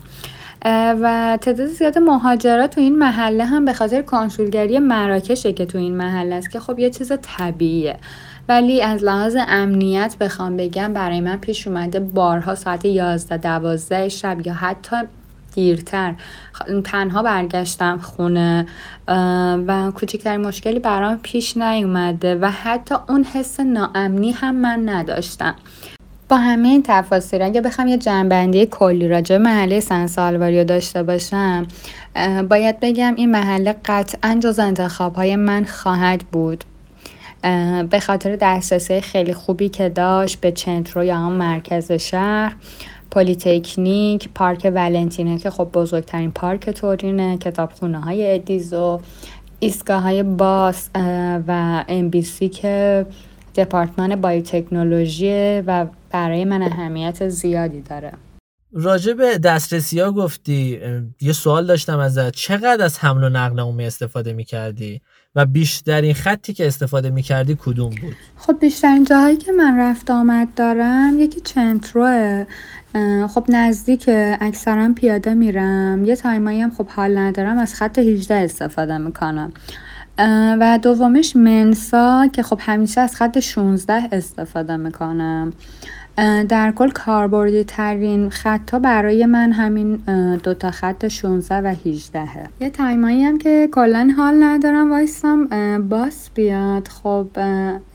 و 0.66 1.38
تعداد 1.42 1.68
زیاد 1.68 1.98
مهاجرات 1.98 2.76
تو 2.76 2.82
این 2.82 2.98
محله 2.98 3.46
هم 3.46 3.66
به 3.66 3.74
خاطر 3.74 4.02
کنسولگری 4.02 4.80
مراکشه 4.80 5.54
که 5.54 5.66
تو 5.66 5.78
این 5.78 5.98
محله 5.98 6.36
است 6.36 6.52
که 6.52 6.60
خب 6.60 6.80
یه 6.80 6.90
چیز 6.90 7.12
طبیعیه. 7.22 7.98
ولی 8.50 8.82
از 8.82 9.04
لحاظ 9.04 9.38
امنیت 9.48 10.16
بخوام 10.20 10.58
بگم 10.58 10.94
برای 10.94 11.22
من 11.22 11.38
پیش 11.38 11.68
اومده 11.68 12.00
بارها 12.00 12.56
ساعت 12.56 12.86
11 12.86 13.38
12 13.38 14.10
شب 14.10 14.48
یا 14.48 14.54
حتی 14.54 14.96
دیرتر 15.56 16.14
تنها 16.84 17.24
برگشتم 17.24 17.98
خونه 17.98 18.66
و 19.68 19.92
کوچکترین 19.96 20.42
مشکلی 20.42 20.80
برام 20.80 21.20
پیش 21.24 21.58
نیومده 21.58 22.36
و 22.36 22.46
حتی 22.46 22.96
اون 23.10 23.24
حس 23.24 23.60
ناامنی 23.60 24.32
هم 24.32 24.56
من 24.56 24.90
نداشتم. 24.90 25.56
با 26.32 26.38
همه 26.38 26.68
این 26.68 26.84
تفاصیل 26.84 27.42
اگه 27.42 27.62
بخوام 27.62 27.88
یه 27.88 27.98
جمع‌بندی 27.98 28.66
کلی 28.66 29.08
راجع 29.08 29.38
محله 29.38 29.80
سن 29.80 30.08
سالواریو 30.08 30.64
داشته 30.64 31.04
باشم 31.04 31.68
باید 32.50 32.80
بگم 32.80 33.14
این 33.16 33.32
محله 33.32 33.76
قطعا 33.86 34.40
جز 34.44 34.60
انتخاب 34.60 35.16
های 35.16 35.36
من 35.36 35.64
خواهد 35.64 36.24
بود. 36.32 36.64
به 37.90 38.00
خاطر 38.06 38.36
دسترسی 38.36 39.02
خیلی 39.02 39.34
خوبی 39.34 39.70
که 39.70 39.90
داشت 39.90 40.42
به 40.42 40.52
centro 40.52 41.04
یا 41.04 41.18
همون 41.18 41.32
مرکز 41.32 41.92
شهر 41.92 42.56
پلیتکنیک 43.12 44.30
پارک 44.36 44.72
ولنتینه 44.76 45.38
که 45.38 45.50
خب 45.50 45.70
بزرگترین 45.74 46.32
پارک 46.32 46.70
تورینه 46.70 47.38
کتابخونه 47.38 48.00
های 48.00 48.34
ادیزو 48.34 49.00
ایستگاه 49.60 50.02
های 50.02 50.24
bus 50.24 50.90
و 51.48 51.84
MBC 51.88 52.50
که 52.50 53.06
دپارتمان 53.56 54.16
biotechnology 54.16 55.62
و 55.68 55.86
برای 56.12 56.46
من 56.46 56.62
اهمیت 56.62 57.30
زیادی 57.30 57.82
داره. 57.82 58.12
راجع 58.74 59.14
به 59.14 59.38
دسترسی 59.38 60.00
ها 60.00 60.12
گفتی 60.12 60.80
یه 61.22 61.34
سوال 61.34 61.68
داشتم 61.68 62.00
ازت. 62.00 62.32
چقدر 62.32 62.84
از 62.84 63.00
حمل 63.00 63.24
و 63.24 63.30
نقل 63.30 63.60
عمومی 63.60 63.86
استفاده 63.86 64.34
می‌کردی؟ 64.34 65.02
و 65.36 65.46
بیشترین 65.46 66.14
خطی 66.14 66.54
که 66.54 66.68
استفاده 66.68 67.10
می‌کردی 67.10 67.58
کدوم 67.62 67.90
بود؟ 67.90 68.16
خب 68.38 68.60
بیشترین 68.60 69.04
جاهایی 69.04 69.38
که 69.38 69.52
من 69.52 69.80
رفت 69.80 70.12
آمد 70.12 70.48
دارم 70.56 71.20
یکی 71.20 71.42
centro 71.42 72.31
ه 72.31 72.46
خب 73.30 73.46
نزدیک 73.50 74.10
اکثرا 74.42 74.94
پیاده 74.94 75.34
میرم. 75.34 76.06
یه 76.06 76.16
time 76.16 76.47
ایی 76.47 76.62
هم 76.62 76.72
خب 76.72 76.88
حال 76.88 77.18
ندارم 77.18 77.58
از 77.58 77.76
خط 77.76 78.00
18 78.00 78.36
استفاده 78.36 78.98
می‌کنم. 78.98 79.54
و 80.60 80.80
دومش 80.82 81.36
mensa 81.36 82.28
که 82.34 82.44
خب 82.44 82.60
همیشه 82.62 83.02
از 83.02 83.16
خط 83.16 83.40
16 83.40 84.10
استفاده 84.12 84.78
می‌کنم. 84.78 85.54
در 86.50 86.74
کل 86.76 86.90
کاربردی 86.90 87.64
ترین 87.64 88.30
خطا 88.30 88.80
برای 88.80 89.26
من 89.26 89.52
همین 89.52 89.96
دوتا 90.44 90.72
خط 90.72 91.08
16 91.08 91.56
و 91.56 91.76
18 91.86 92.28
یه 92.60 92.70
time 92.70 93.06
ایی 93.06 93.24
هم 93.24 93.38
که 93.38 93.70
کلا 93.72 94.14
حال 94.18 94.44
ندارم 94.44 94.92
وایستم 94.92 95.48
bus 95.90 96.30
بیاد. 96.34 96.88
خب 96.88 97.28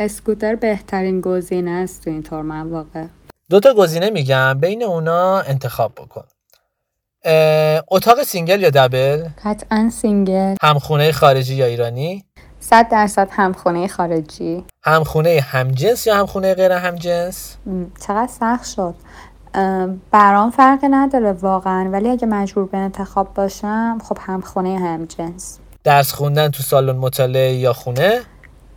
اسکوتر 0.00 0.55
بهترین 0.55 1.20
گزینه 1.20 1.70
است 1.70 2.05
تو 2.05 2.11
اینطور 2.11 2.42
مواقع. 2.42 3.05
دوتا 3.50 3.74
گزینه 3.74 4.11
میگم. 4.11 4.59
بین 4.61 4.83
اونا 4.83 5.40
انتخاب 5.40 5.92
بکن. 5.94 6.24
اتاق 7.91 8.23
single 8.22 8.62
یا 8.62 8.71
double؟ 8.70 9.25
قطعا 9.45 9.91
single 9.90 10.55
همخونه 10.62 11.12
خارجی 11.12 11.55
یا 11.55 11.67
ایرانی؟ 11.67 12.25
صد 12.61 12.89
درصد 12.89 13.29
همخونه 13.31 13.89
خارجی 13.89 14.65
همخونه 14.85 15.41
همجنس 15.41 16.07
یا 16.07 16.17
همخونه 16.17 16.55
غیر 16.55 16.73
همجنس؟ 16.73 17.57
چقدر 18.07 18.33
سخت 18.41 18.65
شد 18.75 18.95
برام 20.11 20.51
فرق 20.51 20.79
نداره 20.91 21.33
واقعا 21.33 21.91
ولی 21.93 22.11
اگه 22.11 22.27
مجبور 22.27 22.67
به 22.67 22.79
انتخاب 22.79 23.35
باشم 23.35 23.99
خب 24.09 24.19
همخونه 24.21 24.79
همجنس 24.79 25.59
درس 25.85 26.12
خوندن 26.12 26.49
تو 26.49 26.62
سالن 26.62 26.97
مطالعه 26.97 27.55
یا 27.55 27.73
خونه؟ 27.73 28.21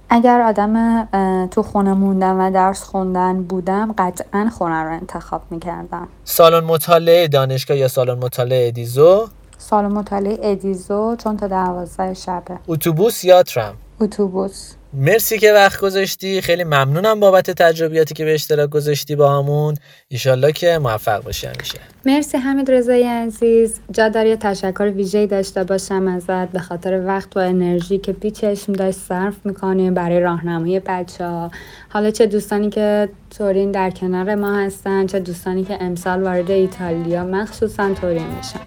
اگر 0.09 0.41
آدم 0.41 1.05
تو 1.47 1.63
خونه 1.63 1.93
موندن 1.93 2.31
و 2.31 2.51
درس 2.51 2.83
خوندن 2.83 3.43
بودم 3.43 3.93
قطعا 3.97 4.49
خونه 4.57 4.83
رو 4.83 4.91
انتخاب 4.91 5.41
می‌کردم 5.49 6.07
سالن 6.23 6.63
مطالعه 6.63 7.27
دانشگاه 7.27 7.77
یا 7.77 7.87
سالن 7.87 8.19
مطالعه 8.23 8.67
ادیزو؟ 8.67 9.27
سالن 9.57 9.91
مطالعه 9.91 10.37
ادیزو 10.41 11.15
چون 11.15 11.37
تا 11.37 11.47
دوازده 11.47 12.13
شبه 12.13 12.57
اتوبوس 12.67 13.23
یا 13.23 13.43
ترام؟ 13.43 13.75
اتوبوس 14.01 14.73
مرسی 14.93 15.39
که 15.39 15.53
وقت 15.53 15.79
گذاشتی. 15.79 16.41
خیلی 16.41 16.63
ممنونم 16.63 17.19
بابت 17.19 17.51
تجربیاتی 17.51 18.13
که 18.13 18.25
به 18.25 18.33
اشتراک 18.33 18.69
گذاشتی 18.69 19.15
با 19.15 19.39
همون. 19.39 19.75
ایشالله 20.07 20.51
که 20.51 20.77
موفق 20.77 21.23
باشی 21.23 21.47
همیشه. 21.47 21.79
مرسی 22.05 22.37
حمید 22.37 22.71
رضای 22.71 23.03
عزیز. 23.03 23.79
جا 23.91 24.09
داری 24.09 24.35
تشکر 24.35 24.91
ویژه‌ای 24.95 25.27
داشته 25.27 25.63
باشم 25.63 26.07
ازت 26.07 26.51
به 26.51 26.59
خاطر 26.59 27.05
وقت 27.05 27.37
و 27.37 27.39
انرژی 27.39 27.97
که 27.97 28.13
بی 28.13 28.31
چشم 28.31 28.73
داشت 28.73 28.97
صرف 28.97 29.35
می‌کنیم 29.43 29.93
برای 29.93 30.19
راهنمایی 30.19 30.79
بچه 30.79 31.25
ها. 31.25 31.51
حالا 31.89 32.11
چه 32.11 32.25
دوستانی 32.25 32.69
که 32.69 33.09
تورین 33.37 33.71
در 33.71 33.89
کنار 33.89 34.35
ما 34.35 34.59
هستن 34.59 35.07
چه 35.07 35.19
دوستانی 35.19 35.63
که 35.63 35.77
امسال 35.81 36.23
وارد 36.23 36.51
ایتالیا 36.51 37.23
مخصوصا 37.23 37.93
تورین 37.93 38.27
میشن. 38.27 38.59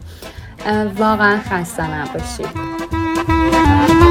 واقعا 0.99 1.41
خسته 1.51 1.95
نباشید. 1.95 4.02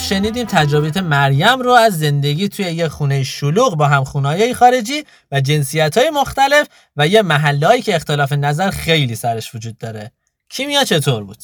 شنیدیم 0.00 0.46
تجربیت 0.46 0.96
مریم 0.96 1.58
رو 1.58 1.70
از 1.70 1.98
زندگی 1.98 2.48
توی 2.48 2.64
یه 2.64 2.88
خونه 2.88 3.22
شلوغ 3.22 3.76
با 3.76 3.86
همخونهای 3.86 4.54
خارجی 4.54 5.04
و 5.32 5.40
جنسیت 5.40 5.98
های 5.98 6.10
مختلف 6.10 6.68
و 6.96 7.08
یه 7.08 7.22
محلهایی 7.22 7.82
که 7.82 7.94
اختلاف 7.94 8.32
نظر 8.32 8.70
خیلی 8.70 9.14
سرش 9.14 9.54
وجود 9.54 9.78
داره 9.78 10.12
کیمیا 10.48 10.84
چطور 10.84 11.24
بود؟ 11.24 11.38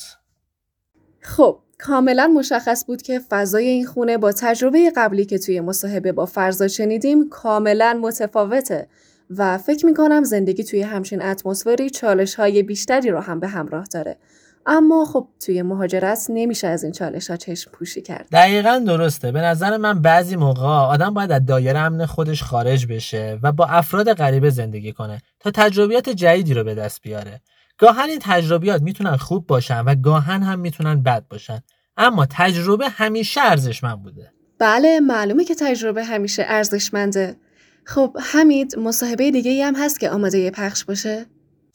خب 1.21 1.59
کاملا 1.79 2.27
مشخص 2.27 2.85
بود 2.87 3.03
که 3.03 3.21
فضای 3.29 3.69
این 3.69 3.87
خونه 3.87 4.19
با 4.19 4.33
تجربه 4.33 4.93
قبلی 4.97 5.25
که 5.25 5.39
توی 5.39 5.61
مصاحبه 5.61 6.13
با 6.13 6.27
فرزا 6.27 6.69
شنیدیم 6.69 7.29
کاملا 7.29 7.99
متفاوته 8.03 8.89
و 9.31 9.59
فکر 9.59 9.87
می‌کنم 9.87 10.25
زندگی 10.25 10.65
توی 10.65 10.83
همچین 10.83 11.23
اتمسفری 11.23 11.91
چالش 11.91 12.35
های 12.35 12.63
بیشتری 12.63 13.11
رو 13.11 13.21
هم 13.21 13.41
به 13.41 13.49
همراه 13.49 13.85
داره 13.85 14.17
اما 14.67 15.05
خب 15.05 15.29
توی 15.41 15.63
مهاجرت 15.63 16.27
نمیشه 16.29 16.67
از 16.67 16.85
این 16.85 16.93
چالش 16.93 17.31
ها 17.31 17.37
چشم 17.37 17.71
پوشی 17.71 18.03
کرد. 18.03 18.29
دقیقا 18.33 18.83
درسته. 18.87 19.33
به 19.33 19.41
نظر 19.41 19.77
من 19.77 20.03
بعضی 20.03 20.37
موقع 20.37 20.67
آدم 20.67 21.15
باید 21.15 21.33
از 21.33 21.47
دایره 21.47 21.79
امن 21.79 22.07
خودش 22.07 22.43
خارج 22.43 22.87
بشه 22.87 23.39
و 23.43 23.53
با 23.53 23.67
افراد 23.67 24.13
غریبه 24.13 24.51
زندگی 24.51 24.93
کنه 24.93 25.23
تا 25.41 25.51
تجربیات 25.51 26.09
جدیدی 26.09 26.55
رو 26.55 26.65
به 26.65 26.75
دست 26.75 27.03
بیاره. 27.03 27.41
گاهن 27.79 28.09
این 28.09 28.19
تجربیات 28.23 28.83
می‌تونن 28.83 29.17
خوب 29.17 29.47
باشن 29.47 29.81
و 29.81 29.95
گاهن 29.95 30.43
هم 30.43 30.59
می‌تونن 30.59 31.03
بد 31.03 31.25
باشن. 31.29 31.61
اما 31.97 32.27
تجربه 32.31 32.89
همیشه 32.89 33.41
ارزشمند 33.41 34.03
بوده. 34.03 34.33
بله 34.59 35.01
معلومه 35.01 35.45
که 35.45 35.55
تجربه 35.55 36.05
همیشه 36.05 36.45
ارزشمنده. 36.47 37.37
خب 37.85 38.17
حمید 38.21 38.79
مصاحبه 38.79 39.31
دیگه 39.31 39.65
هم 39.65 39.75
هست 39.77 40.01
که 40.01 40.11
آماده 40.11 40.51
پخش 40.51 40.85
باشه؟ 40.85 41.27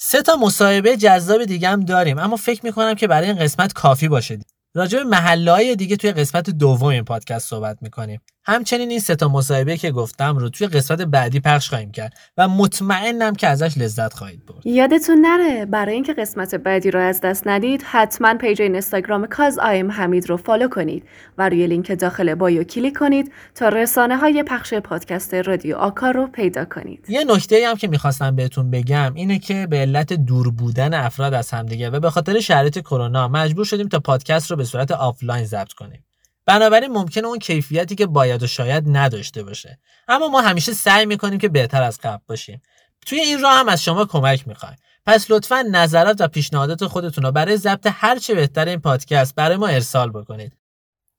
سه 0.04 0.22
تا 0.22 0.36
مصاحبه 0.36 0.98
جذاب 0.98 1.46
دیگه 1.46 1.70
هم 1.70 1.80
داریم 1.80 2.20
اما 2.20 2.36
فکر 2.36 2.66
می‌کنم 2.66 2.96
که 2.96 3.08
برای 3.08 3.28
این 3.28 3.40
قسمت 3.40 3.74
کافی 3.74 4.08
باشه. 4.08 4.40
راجع 4.76 4.98
به 4.98 5.04
محله 5.04 5.52
های 5.52 5.76
دیگه 5.76 5.96
توی 5.96 6.12
قسمت 6.12 6.50
دوم 6.50 6.88
این 6.88 7.04
پادکست 7.04 7.50
صحبت 7.50 7.78
می‌کنیم. 7.82 8.22
همچنین 8.44 8.90
این 8.90 9.00
سه 9.00 9.16
تا 9.16 9.28
مصاحبه 9.28 9.78
که 9.78 9.92
گفتم 9.92 10.38
رو 10.38 10.50
توی 10.50 10.68
قسمت 10.68 11.02
بعدی 11.02 11.40
پخش 11.40 11.70
خواهیم 11.70 11.92
کرد 11.92 12.14
و 12.38 12.48
مطمئنم 12.48 13.36
که 13.36 13.48
ازش 13.48 13.78
لذت 13.78 14.14
خواهید 14.14 14.46
برد. 14.46 14.66
یادتون 14.66 15.18
نره 15.22 15.66
برای 15.66 15.94
اینکه 15.94 16.14
قسمت 16.14 16.56
بعدی 16.56 16.92
رو 16.92 17.00
از 17.00 17.22
دست 17.22 17.48
ندید 17.48 17.84
حتما 17.86 18.34
page 18.34 18.62
اینستاگرام 18.62 19.28
cause 19.28 19.60
I'm 19.60 19.92
Hamid 19.92 20.30
رو 20.30 20.38
follow 20.38 20.68
کنید 20.68 21.04
و 21.38 21.50
روی 21.50 21.68
لینک 21.68 21.92
داخل 21.92 22.36
bio 22.36 22.64
کلیک 22.64 22.98
کنید 22.98 23.32
تا 23.56 23.70
رسانه 23.70 24.18
های 24.18 24.44
پخش 24.44 24.74
پادکست 24.74 25.34
رادیو 25.34 25.76
آکار 25.76 26.14
رو 26.14 26.28
پیدا 26.28 26.66
کنید. 26.66 27.06
یه 27.10 27.24
نکته 27.24 27.68
هم 27.68 27.76
که 27.76 27.88
می‌خواستم 27.88 28.36
بهتون 28.36 28.72
بگم 28.72 29.12
اینه 29.16 29.40
که 29.40 29.68
به 29.70 29.78
علت 29.78 30.14
دور 30.14 30.52
بودن 30.52 30.94
افراد 30.94 31.34
از 31.34 31.52
همدیگه 31.52 31.90
و 31.90 32.00
به 32.00 32.10
خاطر 32.10 32.40
شرایط 32.40 32.80
کرونا 32.80 33.28
مجبور 33.28 33.66
شدیم 33.66 33.88
تا 33.88 34.00
پادکست 34.00 34.52
رو 34.52 34.58
به 34.58 34.64
صورت 34.64 34.92
آفلاین 34.92 35.46
ضبط 35.46 35.74
کنیم. 35.74 36.04
بنابراین 36.52 36.92
ممکنه 36.92 37.28
اون 37.28 37.40
کیفیتی 37.40 37.96
که 37.96 38.06
باید 38.06 38.44
و 38.44 38.48
شاید 38.48 38.84
نداشته 38.88 39.44
باشه. 39.44 39.80
اما 40.08 40.28
ما 40.28 40.42
همیشه 40.42 40.74
سعی 40.74 41.06
می‌کنیم 41.06 41.40
که 41.40 41.50
بهتر 41.50 41.84
از 41.84 42.00
قبل 42.04 42.24
باشیم. 42.28 42.62
توی 43.06 43.20
این 43.20 43.42
راه 43.42 43.60
هم 43.60 43.70
از 43.70 43.84
شما 43.84 44.06
کمک 44.06 44.48
می‌خوایم. 44.48 44.76
پس 45.06 45.26
لطفا 45.30 45.66
نظرات 45.72 46.22
و 46.22 46.28
پیشنهادات 46.28 46.86
خودتون 46.88 47.24
رو 47.24 47.32
برای 47.32 47.58
ضبط 47.58 47.88
هر 47.92 48.20
چه 48.20 48.36
بهتر 48.36 48.66
این 48.66 48.80
پادکست 48.80 49.36
برای 49.36 49.58
ما 49.58 49.68
ارسال 49.68 50.12
بکنید. 50.12 50.54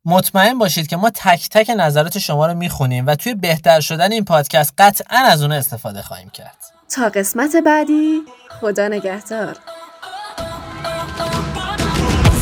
مطمئن 0.04 0.58
باشید 0.58 0.86
که 0.86 0.96
ما 0.96 1.10
تک 1.10 1.48
تک 1.48 1.70
نظرات 1.70 2.18
شما 2.18 2.46
رو 2.46 2.54
می‌خونیم 2.54 3.06
و 3.06 3.14
توی 3.14 3.34
بهتر 3.34 3.80
شدن 3.80 4.12
این 4.12 4.24
پادکست 4.24 4.74
قطعا 4.78 5.18
از 5.18 5.42
اون 5.42 5.52
استفاده 5.52 6.02
خواهیم 6.02 6.30
کرد. 6.30 6.58
تا 6.90 7.08
قسمت 7.08 7.56
بعدی 7.56 8.22
خدا 8.60 8.88
نگهدار. 8.88 9.56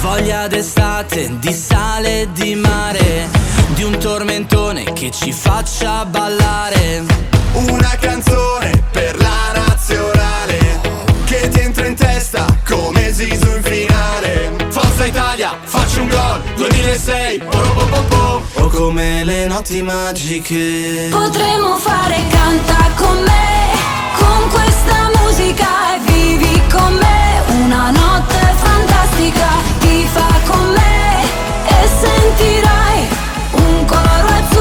voglia 0.00 0.46
d'estate, 0.46 1.38
di 1.38 1.52
sale 1.52 2.22
e 2.22 2.32
di 2.32 2.54
mare, 2.54 3.28
di 3.74 3.82
un 3.82 3.98
tormentone 3.98 4.92
che 4.92 5.10
ci 5.10 5.32
faccia 5.32 6.04
ballare. 6.04 7.04
Una 7.52 7.96
canzone 8.00 8.82
per 8.90 9.16
la 9.18 9.52
nazionale, 9.54 10.80
che 11.24 11.48
ti 11.48 11.60
entra 11.60 11.86
in 11.86 11.94
testa 11.94 12.46
come 12.66 13.12
Zizou 13.12 13.56
in 13.56 13.62
finale. 13.62 14.52
Forza 14.70 15.04
Italia, 15.04 15.56
faccio 15.62 16.02
un 16.02 16.08
gol, 16.08 16.42
2006, 16.56 17.42
oh, 17.52 18.42
oh, 18.54 18.68
come 18.68 19.24
le 19.24 19.46
notti 19.46 19.82
magiche. 19.82 21.08
Potremmo 21.10 21.76
fare 21.76 22.16
canta 22.30 22.90
con 22.96 23.22
me, 23.22 23.76
con 24.16 24.48
questa 24.50 25.10
musica 25.20 25.94
e 25.94 26.12
vivi 26.12 26.59
con 26.70 26.94
me 26.94 27.42
una 27.64 27.90
notte 27.90 28.40
fantastica 28.56 29.48
ti 29.80 30.06
fa 30.12 30.28
con 30.46 30.72
me 30.72 31.22
e 31.64 31.88
sentirai 32.00 33.08
un 33.52 33.84
coro 33.86 34.26
azzurro 34.38 34.59